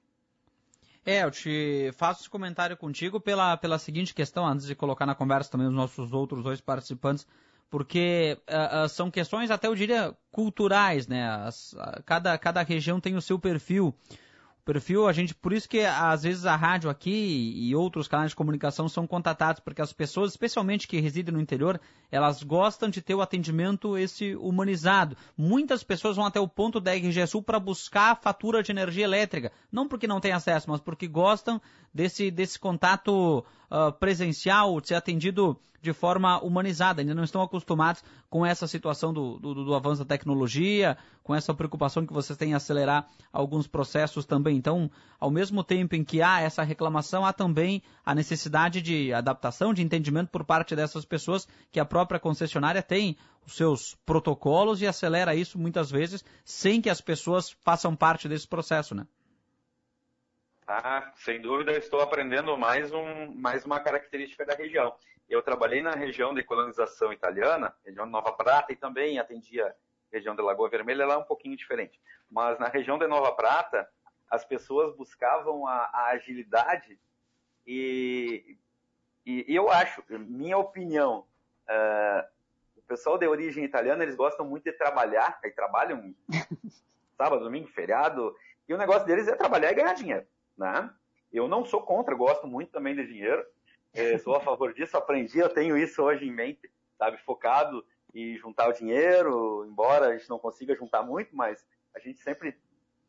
[1.04, 5.14] É, eu te faço esse comentário contigo pela, pela seguinte questão, antes de colocar na
[5.14, 7.26] conversa também os nossos outros dois participantes,
[7.70, 11.28] porque uh, são questões até eu diria culturais, né?
[11.28, 13.94] As, uh, cada, cada região tem o seu perfil
[14.66, 18.36] perfil, a gente, por isso que às vezes a rádio aqui e outros canais de
[18.36, 23.14] comunicação são contatados, porque as pessoas, especialmente que residem no interior, elas gostam de ter
[23.14, 25.16] o atendimento esse humanizado.
[25.38, 29.04] Muitas pessoas vão até o ponto da RGE Sul para buscar a fatura de energia
[29.04, 31.62] elétrica, não porque não têm acesso, mas porque gostam
[31.94, 35.56] desse, desse contato uh, presencial, de ser atendido
[35.86, 37.00] de forma humanizada.
[37.00, 41.54] Ainda não estão acostumados com essa situação do, do, do, avanço da tecnologia, com essa
[41.54, 44.56] preocupação que vocês têm em acelerar alguns processos também.
[44.56, 49.72] Então, ao mesmo tempo em que há essa reclamação, há também a necessidade de adaptação,
[49.72, 53.16] de entendimento por parte dessas pessoas que a própria concessionária tem
[53.46, 58.48] os seus protocolos e acelera isso muitas vezes sem que as pessoas façam parte desse
[58.48, 59.06] processo, né?
[60.66, 64.92] Ah, sem dúvida, estou aprendendo mais, um, mais uma característica da região.
[65.28, 69.74] Eu trabalhei na região de colonização italiana, região de Nova Prata, e também atendia
[70.12, 72.00] região de Lagoa Vermelha, lá é um pouquinho diferente.
[72.30, 73.88] Mas na região de Nova Prata,
[74.30, 76.98] as pessoas buscavam a, a agilidade
[77.66, 78.56] e,
[79.24, 81.26] e, e, eu acho, minha opinião,
[81.68, 82.26] uh,
[82.76, 86.14] o pessoal de origem italiana, eles gostam muito de trabalhar, aí trabalham
[87.18, 88.36] sábado, domingo, feriado,
[88.68, 90.90] e o negócio deles é trabalhar e ganhar dinheiro né?
[91.32, 93.44] Eu não sou contra, gosto muito também de dinheiro,
[93.96, 97.84] é, sou a favor disso, aprendi, eu tenho isso hoje em mente, sabe, focado
[98.14, 102.56] em juntar o dinheiro, embora a gente não consiga juntar muito, mas a gente sempre,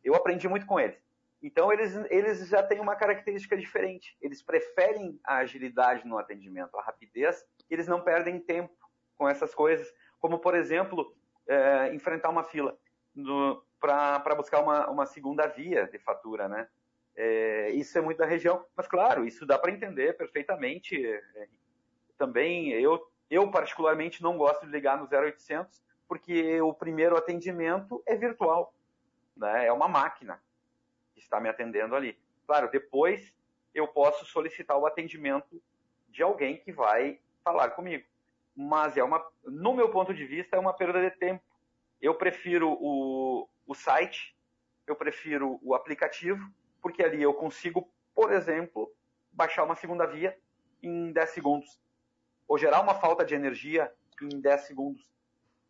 [0.03, 0.97] eu aprendi muito com eles.
[1.41, 6.81] Então eles, eles já têm uma característica diferente, eles preferem a agilidade no atendimento, a
[6.81, 8.73] rapidez, eles não perdem tempo
[9.17, 9.87] com essas coisas,
[10.19, 11.15] como por exemplo,
[11.47, 12.77] é, enfrentar uma fila
[13.79, 16.67] para buscar uma, uma segunda via de fatura, né?
[17.19, 21.03] É, isso é muito da região, mas claro, isso dá para entender perfeitamente.
[21.03, 21.47] É,
[22.17, 28.15] também eu Eu, particularmente, não gosto de ligar no 0800, porque o primeiro atendimento é
[28.15, 28.73] virtual.
[29.35, 29.65] Né?
[29.65, 30.41] É uma máquina
[31.13, 32.17] que está me atendendo ali.
[32.45, 33.33] Claro, depois
[33.73, 35.61] eu posso solicitar o atendimento
[36.07, 38.05] de alguém que vai falar comigo.
[38.55, 41.43] Mas é uma, no meu ponto de vista, é uma perda de tempo.
[42.01, 44.35] Eu prefiro o, o site,
[44.87, 46.41] eu prefiro o aplicativo,
[46.81, 48.91] porque ali eu consigo, por exemplo,
[49.31, 50.37] baixar uma segunda via
[50.81, 51.79] em 10 segundos.
[52.47, 55.11] Ou gerar uma falta de energia em 10 segundos,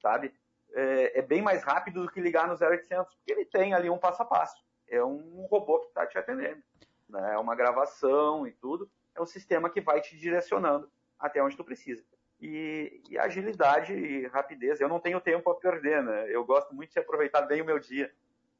[0.02, 0.34] sabe?
[0.74, 3.98] É, é bem mais rápido do que ligar no 0800, porque ele tem ali um
[3.98, 4.64] passo a passo.
[4.88, 6.62] É um robô que está te atendendo.
[7.10, 7.34] Né?
[7.34, 8.90] É uma gravação e tudo.
[9.16, 10.90] É um sistema que vai te direcionando
[11.20, 12.04] até onde tu precisa.
[12.40, 14.80] E, e, agilidade e rapidez.
[14.80, 16.28] Eu não tenho tempo a perder, né?
[16.30, 18.14] Eu gosto muito de aproveitar bem o meu dia.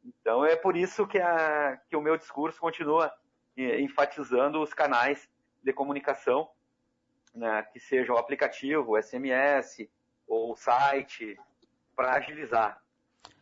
[0.08, 3.14] Então é por isso que, a, que o meu discurso continua
[3.58, 5.30] enfatizando os canais
[5.64, 6.50] de comunicação,
[7.34, 9.88] né, que seja o aplicativo, o SMS
[10.28, 11.38] ou o site,
[11.96, 12.82] para agilizar.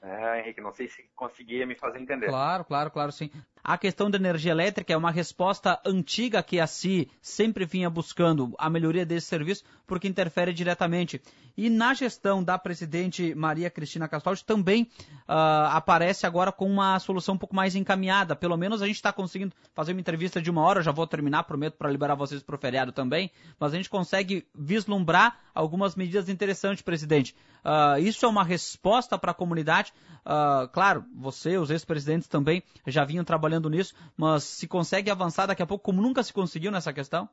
[0.02, 2.28] É, Henrique, não sei se conseguia me fazer entender.
[2.28, 3.30] Claro, claro, claro, sim.
[3.68, 8.54] A questão da energia elétrica é uma resposta antiga que a CI sempre vinha buscando
[8.60, 11.20] a melhoria desse serviço, porque interfere diretamente.
[11.58, 17.34] E na gestão da presidente Maria Cristina Castaldi também uh, aparece agora com uma solução
[17.34, 18.36] um pouco mais encaminhada.
[18.36, 21.44] Pelo menos a gente está conseguindo fazer uma entrevista de uma hora, já vou terminar,
[21.44, 26.30] prometo, para liberar vocês para o feriado também, mas a gente consegue vislumbrar algumas medidas
[26.30, 27.34] interessantes, presidente.
[27.64, 29.92] Uh, isso é uma resposta para a comunidade.
[30.26, 35.46] Uh, claro, você, os ex-presidentes também já vinham trabalhando trabalhando nisso, mas se consegue avançar
[35.48, 37.28] daqui a pouco como nunca se conseguiu nessa questão?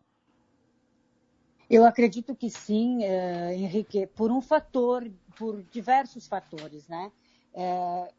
[1.68, 7.10] Eu acredito que sim, uh, Henrique, por um fator, por diversos fatores, né?
[7.54, 8.12] É,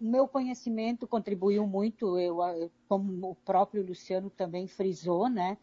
[0.00, 2.38] meu conhecimento contribuiu muito, eu,
[2.88, 5.56] como o próprio Luciano também frisou, né?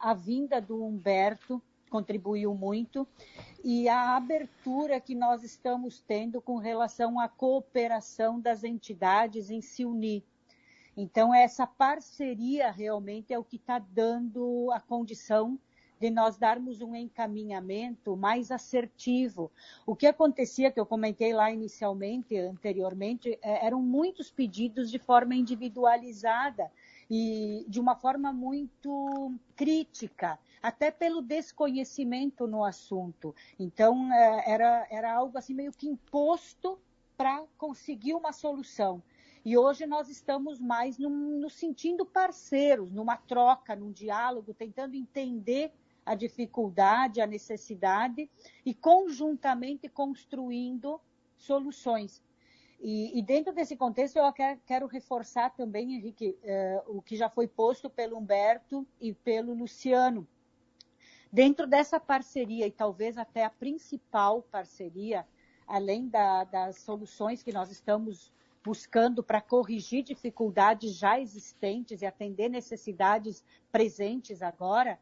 [0.00, 3.06] A vinda do Humberto contribuiu muito
[3.62, 9.84] e a abertura que nós estamos tendo com relação à cooperação das entidades em se
[9.84, 10.22] unir.
[10.96, 15.58] Então, essa parceria realmente é o que está dando a condição
[16.00, 19.50] de nós darmos um encaminhamento mais assertivo.
[19.86, 25.34] O que acontecia, que eu comentei lá inicialmente, anteriormente, é, eram muitos pedidos de forma
[25.34, 26.70] individualizada
[27.10, 33.34] e de uma forma muito crítica, até pelo desconhecimento no assunto.
[33.58, 36.78] Então, é, era, era algo assim meio que imposto
[37.16, 39.02] para conseguir uma solução.
[39.44, 45.70] E hoje nós estamos mais nos sentindo parceiros, numa troca, num diálogo, tentando entender
[46.04, 48.30] a dificuldade, a necessidade
[48.64, 50.98] e conjuntamente construindo
[51.36, 52.22] soluções.
[52.80, 57.28] E, e dentro desse contexto, eu quero, quero reforçar também, Henrique, eh, o que já
[57.28, 60.26] foi posto pelo Humberto e pelo Luciano.
[61.32, 65.26] Dentro dessa parceria, e talvez até a principal parceria,
[65.66, 68.32] além da, das soluções que nós estamos
[68.64, 74.98] buscando para corrigir dificuldades já existentes e atender necessidades presentes agora,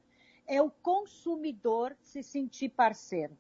[0.48, 3.38] é o consumidor se sentir parceiro.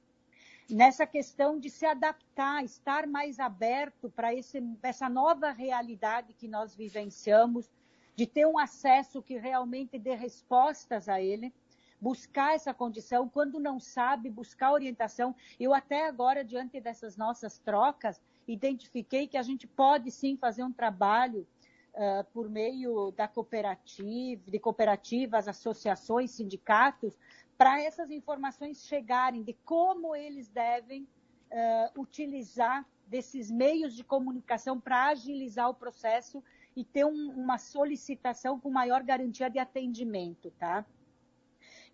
[0.70, 7.68] Nessa questão de se adaptar, estar mais aberto para essa nova realidade que nós vivenciamos,
[8.14, 11.52] de ter um acesso que realmente dê respostas a ele,
[12.00, 15.34] buscar essa condição, quando não sabe, buscar orientação.
[15.58, 20.72] Eu até agora, diante dessas nossas trocas, identifiquei que a gente pode sim fazer um
[20.72, 21.46] trabalho
[21.94, 27.16] uh, por meio da cooperativa, de cooperativas, associações, sindicatos,
[27.56, 35.08] para essas informações chegarem de como eles devem uh, utilizar desses meios de comunicação para
[35.08, 36.42] agilizar o processo
[36.74, 40.84] e ter um, uma solicitação com maior garantia de atendimento, tá?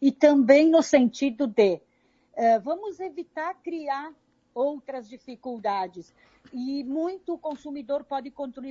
[0.00, 4.14] E também no sentido de uh, vamos evitar criar
[4.54, 6.14] outras dificuldades.
[6.52, 8.30] E muito consumidor pode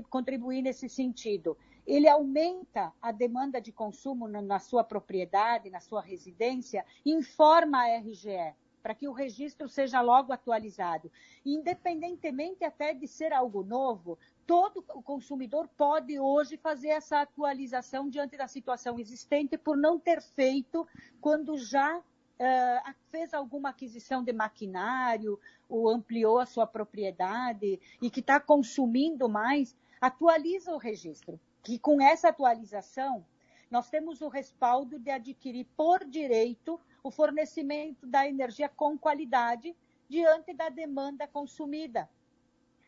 [0.09, 1.57] contribuir nesse sentido.
[1.85, 8.55] Ele aumenta a demanda de consumo na sua propriedade, na sua residência, informa a RGE
[8.87, 11.11] para que o registro seja logo atualizado.
[11.45, 18.37] Independentemente até de ser algo novo, todo o consumidor pode hoje fazer essa atualização diante
[18.37, 20.87] da situação existente por não ter feito
[21.19, 22.01] quando já
[22.39, 29.27] uh, fez alguma aquisição de maquinário ou ampliou a sua propriedade e que está consumindo
[29.27, 31.39] mais, atualiza o registro.
[31.63, 33.25] Que com essa atualização,
[33.69, 39.75] nós temos o respaldo de adquirir por direito o fornecimento da energia com qualidade
[40.09, 42.09] diante da demanda consumida.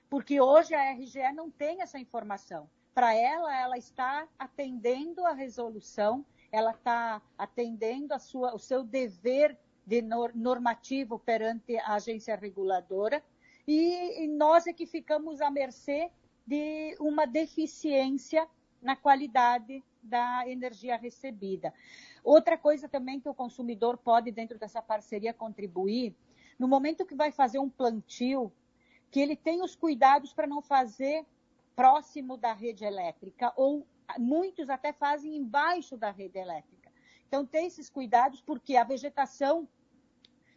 [0.09, 2.69] Porque hoje a RGE não tem essa informação.
[2.93, 9.57] Para ela, ela está atendendo a resolução ela está atendendo a sua, o seu dever
[9.85, 10.03] de
[10.35, 13.23] normativo perante a agência reguladora
[13.67, 16.11] e, nós é que ficamos à mercê
[16.45, 18.47] de uma deficiência
[18.81, 21.73] na qualidade da energia recebida.
[22.23, 26.15] Outra coisa também que o consumidor pode, dentro dessa parceria, contribuir,
[26.57, 28.51] no momento que vai fazer um plantio,
[29.11, 31.25] que ele tenha os cuidados para não fazer
[31.75, 33.85] próximo da rede elétrica, ou
[34.17, 36.91] muitos até fazem embaixo da rede elétrica.
[37.27, 39.67] Então, tem esses cuidados, porque a vegetação,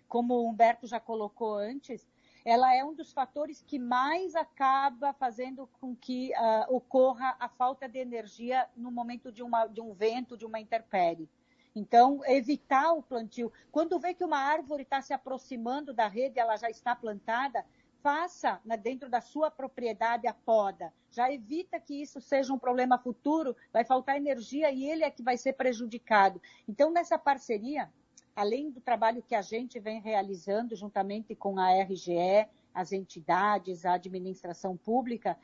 [0.08, 2.08] como o Humberto já colocou antes,
[2.44, 7.88] ela é um dos fatores que mais acaba fazendo com que uh, ocorra a falta
[7.88, 11.28] de energia no momento de, uma, de um vento, de uma intempérie.
[11.74, 13.52] Então, evitar o plantio.
[13.70, 17.64] Quando vê que uma árvore está se aproximando da rede, ela já está plantada,
[18.02, 20.92] faça né, dentro da sua propriedade a poda.
[21.12, 25.22] Já evita que isso seja um problema futuro, vai faltar energia e ele é que
[25.22, 26.40] vai ser prejudicado.
[26.66, 27.90] Então, nessa parceria,
[28.34, 33.94] além do trabalho que a gente vem realizando juntamente com a RGE, as entidades, a
[33.94, 35.38] administração pública,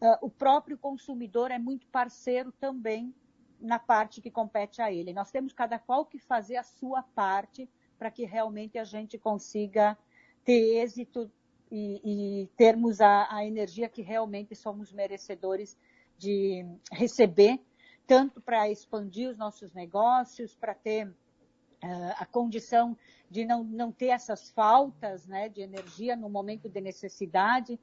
[0.00, 3.14] uh, o próprio consumidor é muito parceiro também
[3.60, 5.12] na parte que compete a ele.
[5.12, 7.68] Nós temos cada qual que fazer a sua parte
[7.98, 9.96] para que realmente a gente consiga
[10.42, 11.30] ter êxito
[11.70, 15.78] e, e termos a, a, energia que realmente somos merecedores
[16.18, 17.60] de receber,
[18.06, 22.96] tanto para expandir os nossos negócios, para ter uh, a condição
[23.30, 27.78] de não, não ter essas faltas né, de energia no momento de necessidade.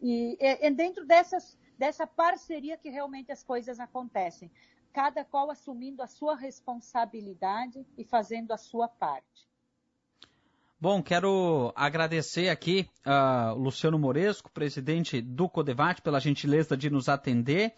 [0.00, 4.50] E é, dentro dessas, dessa parceria que realmente as coisas acontecem
[4.92, 9.48] cada qual assumindo a sua responsabilidade e fazendo a sua parte.
[10.82, 17.72] Bom, quero agradecer aqui uh, Luciano Moresco, presidente do Codevate, pela gentileza de nos atender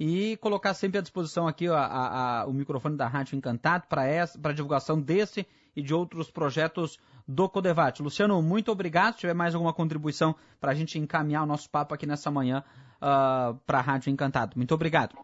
[0.00, 4.54] e colocar sempre à disposição aqui a, a, a, o microfone da Rádio Encantado para
[4.54, 5.46] divulgação desse
[5.76, 6.98] e de outros projetos
[7.28, 8.02] do Codevate.
[8.02, 9.16] Luciano, muito obrigado.
[9.16, 12.64] Se tiver mais alguma contribuição para a gente encaminhar o nosso papo aqui nessa manhã
[13.02, 14.56] uh, para a Rádio Encantado.
[14.56, 15.14] Muito obrigado.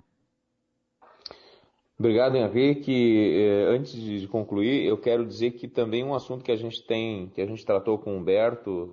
[2.02, 3.32] Obrigado, Henrique.
[3.32, 7.28] É, antes de concluir, eu quero dizer que também um assunto que a gente tem,
[7.28, 8.92] que a gente tratou com o Humberto,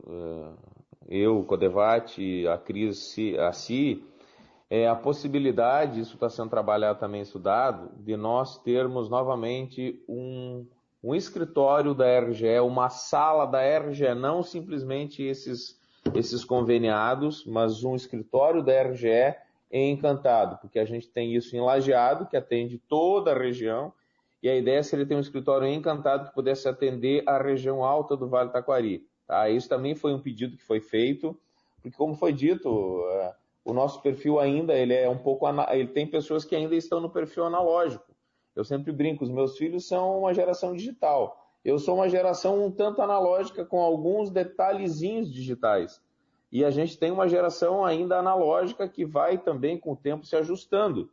[1.09, 4.03] é, eu, o Codevate, a Cris, a CI,
[4.69, 10.67] é a possibilidade, isso está sendo trabalhado também, estudado, de nós termos novamente um,
[11.03, 15.81] um escritório da RGE, uma sala da RGE, não simplesmente esses,
[16.13, 19.35] esses conveniados, mas um escritório da RGE
[19.71, 23.93] em Encantado, porque a gente tem isso em Lajeado, que atende toda a região,
[24.41, 28.15] e a ideia seria ter um escritório em Encantado que pudesse atender a região alta
[28.15, 29.05] do Vale Taquari.
[29.27, 29.49] Tá?
[29.49, 31.37] Isso também foi um pedido que foi feito,
[31.75, 36.07] porque como foi dito, é, o nosso perfil ainda ele é um pouco ele tem
[36.07, 38.05] pessoas que ainda estão no perfil analógico.
[38.55, 41.45] Eu sempre brinco, os meus filhos são uma geração digital.
[41.63, 46.01] Eu sou uma geração um tanto analógica com alguns detalhezinhos digitais.
[46.51, 50.35] E a gente tem uma geração ainda analógica que vai também com o tempo se
[50.35, 51.09] ajustando.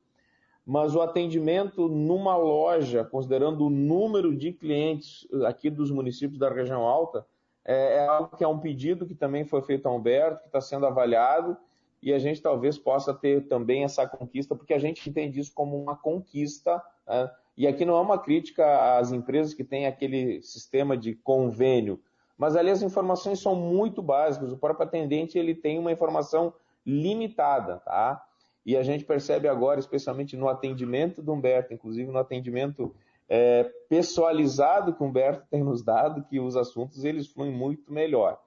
[0.65, 6.83] Mas o atendimento numa loja, considerando o número de clientes aqui dos municípios da região
[6.83, 7.25] alta,
[7.65, 10.61] é, é algo que é um pedido que também foi feito a Humberto, que está
[10.61, 11.57] sendo avaliado,
[12.03, 15.81] e a gente talvez possa ter também essa conquista, porque a gente entende isso como
[15.81, 16.83] uma conquista.
[17.07, 17.31] Né?
[17.57, 22.01] E aqui não é uma crítica às empresas que têm aquele sistema de convênio,
[22.37, 24.53] mas ali as informações são muito básicas.
[24.53, 26.53] O próprio atendente ele tem uma informação
[26.85, 28.23] limitada, tá?
[28.65, 32.95] E a gente percebe agora, especialmente no atendimento do Humberto, inclusive no atendimento
[33.29, 38.39] é, pessoalizado que o Humberto tem nos dado, que os assuntos eles fluem muito melhor.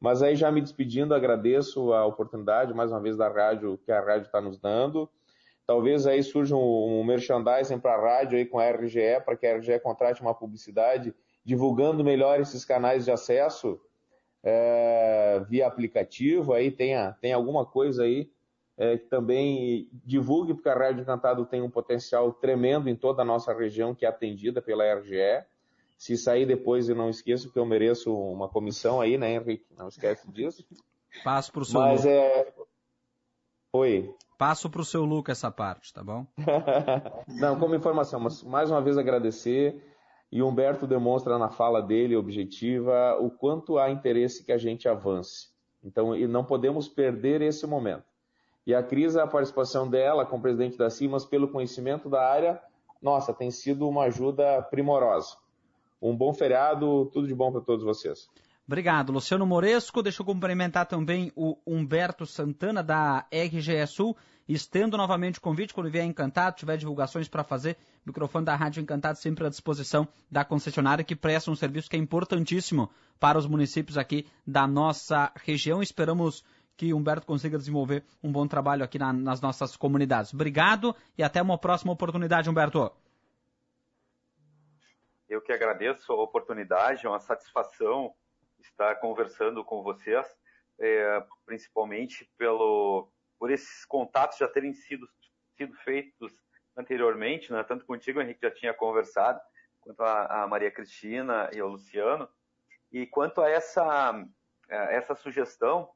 [0.00, 4.00] Mas aí já me despedindo, agradeço a oportunidade mais uma vez da rádio que a
[4.00, 5.08] rádio está nos dando.
[5.66, 9.46] Talvez aí surja um, um merchandising para a rádio aí com a RGE, para que
[9.46, 11.14] a RGE contrate uma publicidade
[11.48, 13.80] divulgando melhor esses canais de acesso
[14.44, 18.30] é, via aplicativo, aí tem, a, tem alguma coisa aí
[18.76, 23.24] é, que também divulgue, porque a Rádio Encantado tem um potencial tremendo em toda a
[23.24, 25.42] nossa região que é atendida pela RGE.
[25.96, 29.64] Se sair depois, eu não esqueço que eu mereço uma comissão aí, né, Henrique?
[29.74, 30.62] Não esquece disso.
[31.24, 32.52] Passo para o seu Mas é...
[33.72, 34.14] Oi.
[34.36, 36.26] Passo para o seu Lucas essa parte, tá bom?
[37.26, 39.82] não, como informação, mas mais uma vez agradecer
[40.30, 45.48] e Humberto demonstra na fala dele, objetiva, o quanto há interesse que a gente avance.
[45.82, 48.04] Então, e não podemos perder esse momento.
[48.66, 52.60] E a Cris, a participação dela como presidente da CIMAS, pelo conhecimento da área,
[53.00, 55.36] nossa, tem sido uma ajuda primorosa.
[56.02, 58.28] Um bom feriado, tudo de bom para todos vocês.
[58.68, 60.02] Obrigado, Luciano Moresco.
[60.02, 64.14] Deixa eu cumprimentar também o Humberto Santana, da RGE Sul.
[64.46, 69.16] Estendo novamente o convite, quando vier Encantado, tiver divulgações para fazer, microfone da Rádio Encantado
[69.16, 73.96] sempre à disposição da concessionária, que presta um serviço que é importantíssimo para os municípios
[73.96, 75.80] aqui da nossa região.
[75.80, 76.44] Esperamos
[76.76, 80.34] que Humberto consiga desenvolver um bom trabalho aqui na, nas nossas comunidades.
[80.34, 82.92] Obrigado e até uma próxima oportunidade, Humberto.
[85.26, 88.12] Eu que agradeço a oportunidade, é uma satisfação
[88.60, 90.26] estar conversando com vocês,
[90.78, 95.08] é, principalmente pelo, por esses contatos já terem sido,
[95.56, 96.32] sido feitos
[96.76, 97.62] anteriormente, né?
[97.64, 99.40] tanto contigo, Henrique, já tinha conversado,
[99.80, 102.28] quanto a, a Maria Cristina e o Luciano,
[102.92, 104.24] e quanto a essa,
[104.68, 105.90] essa sugestão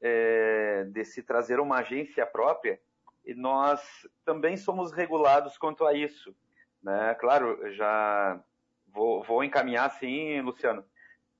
[0.00, 2.80] é, de se trazer uma agência própria,
[3.36, 6.34] nós também somos regulados quanto a isso.
[6.82, 7.14] Né?
[7.14, 8.40] Claro, já
[8.86, 10.84] vou, vou encaminhar sim, Luciano,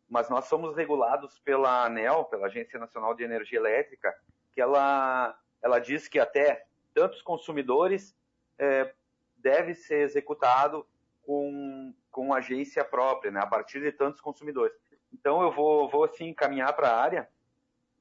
[0.09, 4.15] mas nós somos regulados pela ANEL, pela Agência Nacional de Energia Elétrica,
[4.53, 8.17] que ela, ela diz que até tantos consumidores
[8.59, 8.93] é,
[9.37, 10.87] deve ser executado
[11.23, 14.75] com, com agência própria, né, a partir de tantos consumidores.
[15.13, 17.29] Então eu vou, vou assim encaminhar para a área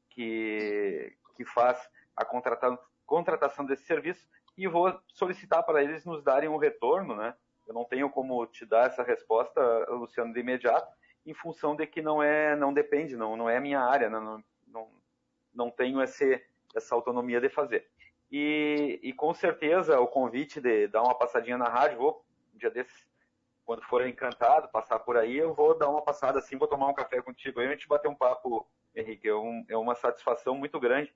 [0.09, 4.27] que, que faz a contratação, contratação desse serviço
[4.57, 7.35] e vou solicitar para eles nos darem um retorno, né?
[7.67, 10.91] Eu não tenho como te dar essa resposta, Luciano, de imediato,
[11.27, 14.89] em função de que não é, não depende, não, não é minha área, não, não,
[15.53, 16.41] não tenho esse,
[16.73, 17.85] essa autonomia de fazer.
[18.31, 22.25] E, e com certeza o convite de dar uma passadinha na rádio, vou
[22.55, 23.05] um dia desses,
[23.65, 26.93] quando for encantado, passar por aí, eu vou dar uma passada assim, vou tomar um
[26.93, 28.65] café contigo aí, a gente bater um papo,
[28.95, 31.13] Henrique, é, um, é uma satisfação muito grande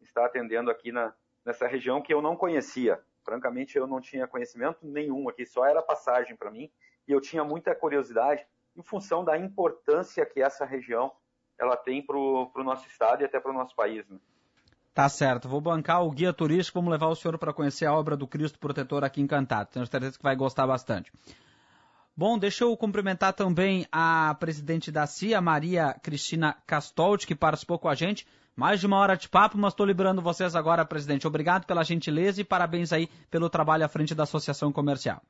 [0.00, 1.12] estar atendendo aqui na,
[1.44, 3.02] nessa região que eu não conhecia.
[3.24, 6.70] Francamente, eu não tinha conhecimento nenhum aqui, só era passagem para mim,
[7.06, 8.46] e eu tinha muita curiosidade
[8.76, 11.12] em função da importância que essa região
[11.58, 14.08] ela tem para o nosso estado e até para o nosso país.
[14.08, 14.18] Né?
[14.94, 18.16] Tá certo, vou bancar o guia turístico, vamos levar o senhor para conhecer a obra
[18.16, 19.70] do Cristo Protetor aqui encantado.
[19.70, 21.12] Tenho certeza que vai gostar bastante.
[22.16, 27.88] Bom, deixa eu cumprimentar também a presidente da CIA, Maria Cristina Castolt, que participou com
[27.88, 28.26] a gente.
[28.56, 31.26] Mais de uma hora de papo, mas estou liberando vocês agora, presidente.
[31.26, 35.22] Obrigado pela gentileza e parabéns aí pelo trabalho à frente da Associação Comercial.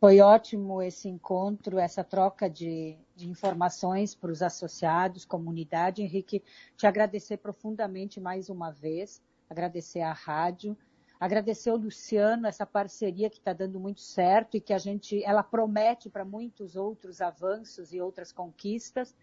[0.00, 6.02] Foi ótimo esse encontro, essa troca de, de informações para os associados, comunidade.
[6.02, 6.40] Henrique,
[6.76, 9.20] te agradecer profundamente mais uma vez,
[9.50, 10.78] agradecer à rádio,
[11.18, 15.42] agradecer ao Luciano, essa parceria que está dando muito certo e que a gente, ela
[15.42, 19.16] promete para muitos outros avanços e outras conquistas.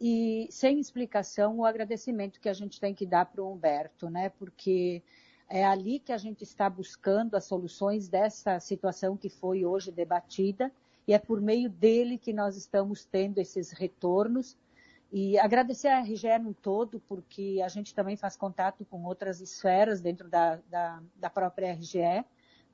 [0.00, 4.30] E sem explicação, o agradecimento que a gente tem que dar para o Humberto, né?
[4.30, 5.02] Porque
[5.48, 10.72] é ali que a gente está buscando as soluções dessa situação que foi hoje debatida
[11.06, 14.56] e é por meio dele que nós estamos tendo esses retornos.
[15.12, 20.00] E agradecer a RGE no todo, porque a gente também faz contato com outras esferas
[20.00, 22.24] dentro da, da, da própria RGE,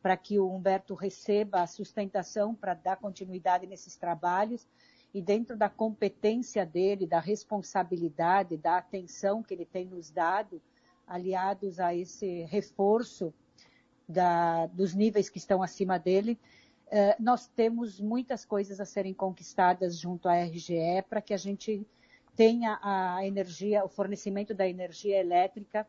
[0.02, 4.66] para que o Humberto receba a sustentação para dar continuidade nesses trabalhos
[5.14, 10.60] e dentro da competência dele, da responsabilidade, da atenção que ele tem nos dado,
[11.06, 13.32] aliados a esse reforço
[14.08, 16.38] da, dos níveis que estão acima dele,
[16.90, 21.86] eh, nós temos muitas coisas a serem conquistadas junto à RGE para que a gente
[22.36, 25.86] tenha a energia, o fornecimento da energia elétrica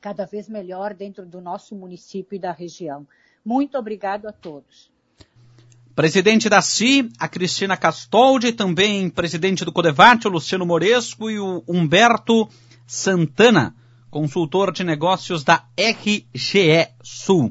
[0.00, 3.06] cada vez melhor dentro do nosso município e da região.
[3.44, 4.90] Muito obrigado a todos.
[5.94, 11.62] Presidente da CI, a Cristina Castoldi, também presidente do Codevate, o Luciano Moresco e o
[11.68, 12.48] Humberto
[12.86, 13.74] Santana
[14.12, 17.50] consultor de negócios da RGE Sul.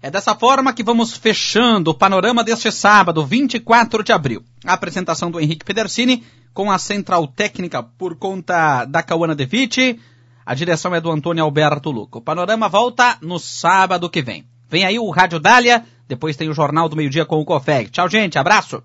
[0.00, 4.42] É dessa forma que vamos fechando o panorama deste sábado, 24 de abril.
[4.64, 6.24] A apresentação do Henrique Pedersini
[6.54, 10.00] com a central técnica por conta da Cauana De Vitti.
[10.46, 12.18] A direção é do Antônio Alberto Luco.
[12.18, 14.46] O panorama volta no sábado que vem.
[14.70, 17.90] Vem aí o Rádio Dália, depois tem o Jornal do Meio Dia com o Cofeg.
[17.90, 18.38] Tchau, gente.
[18.38, 18.82] Abraço.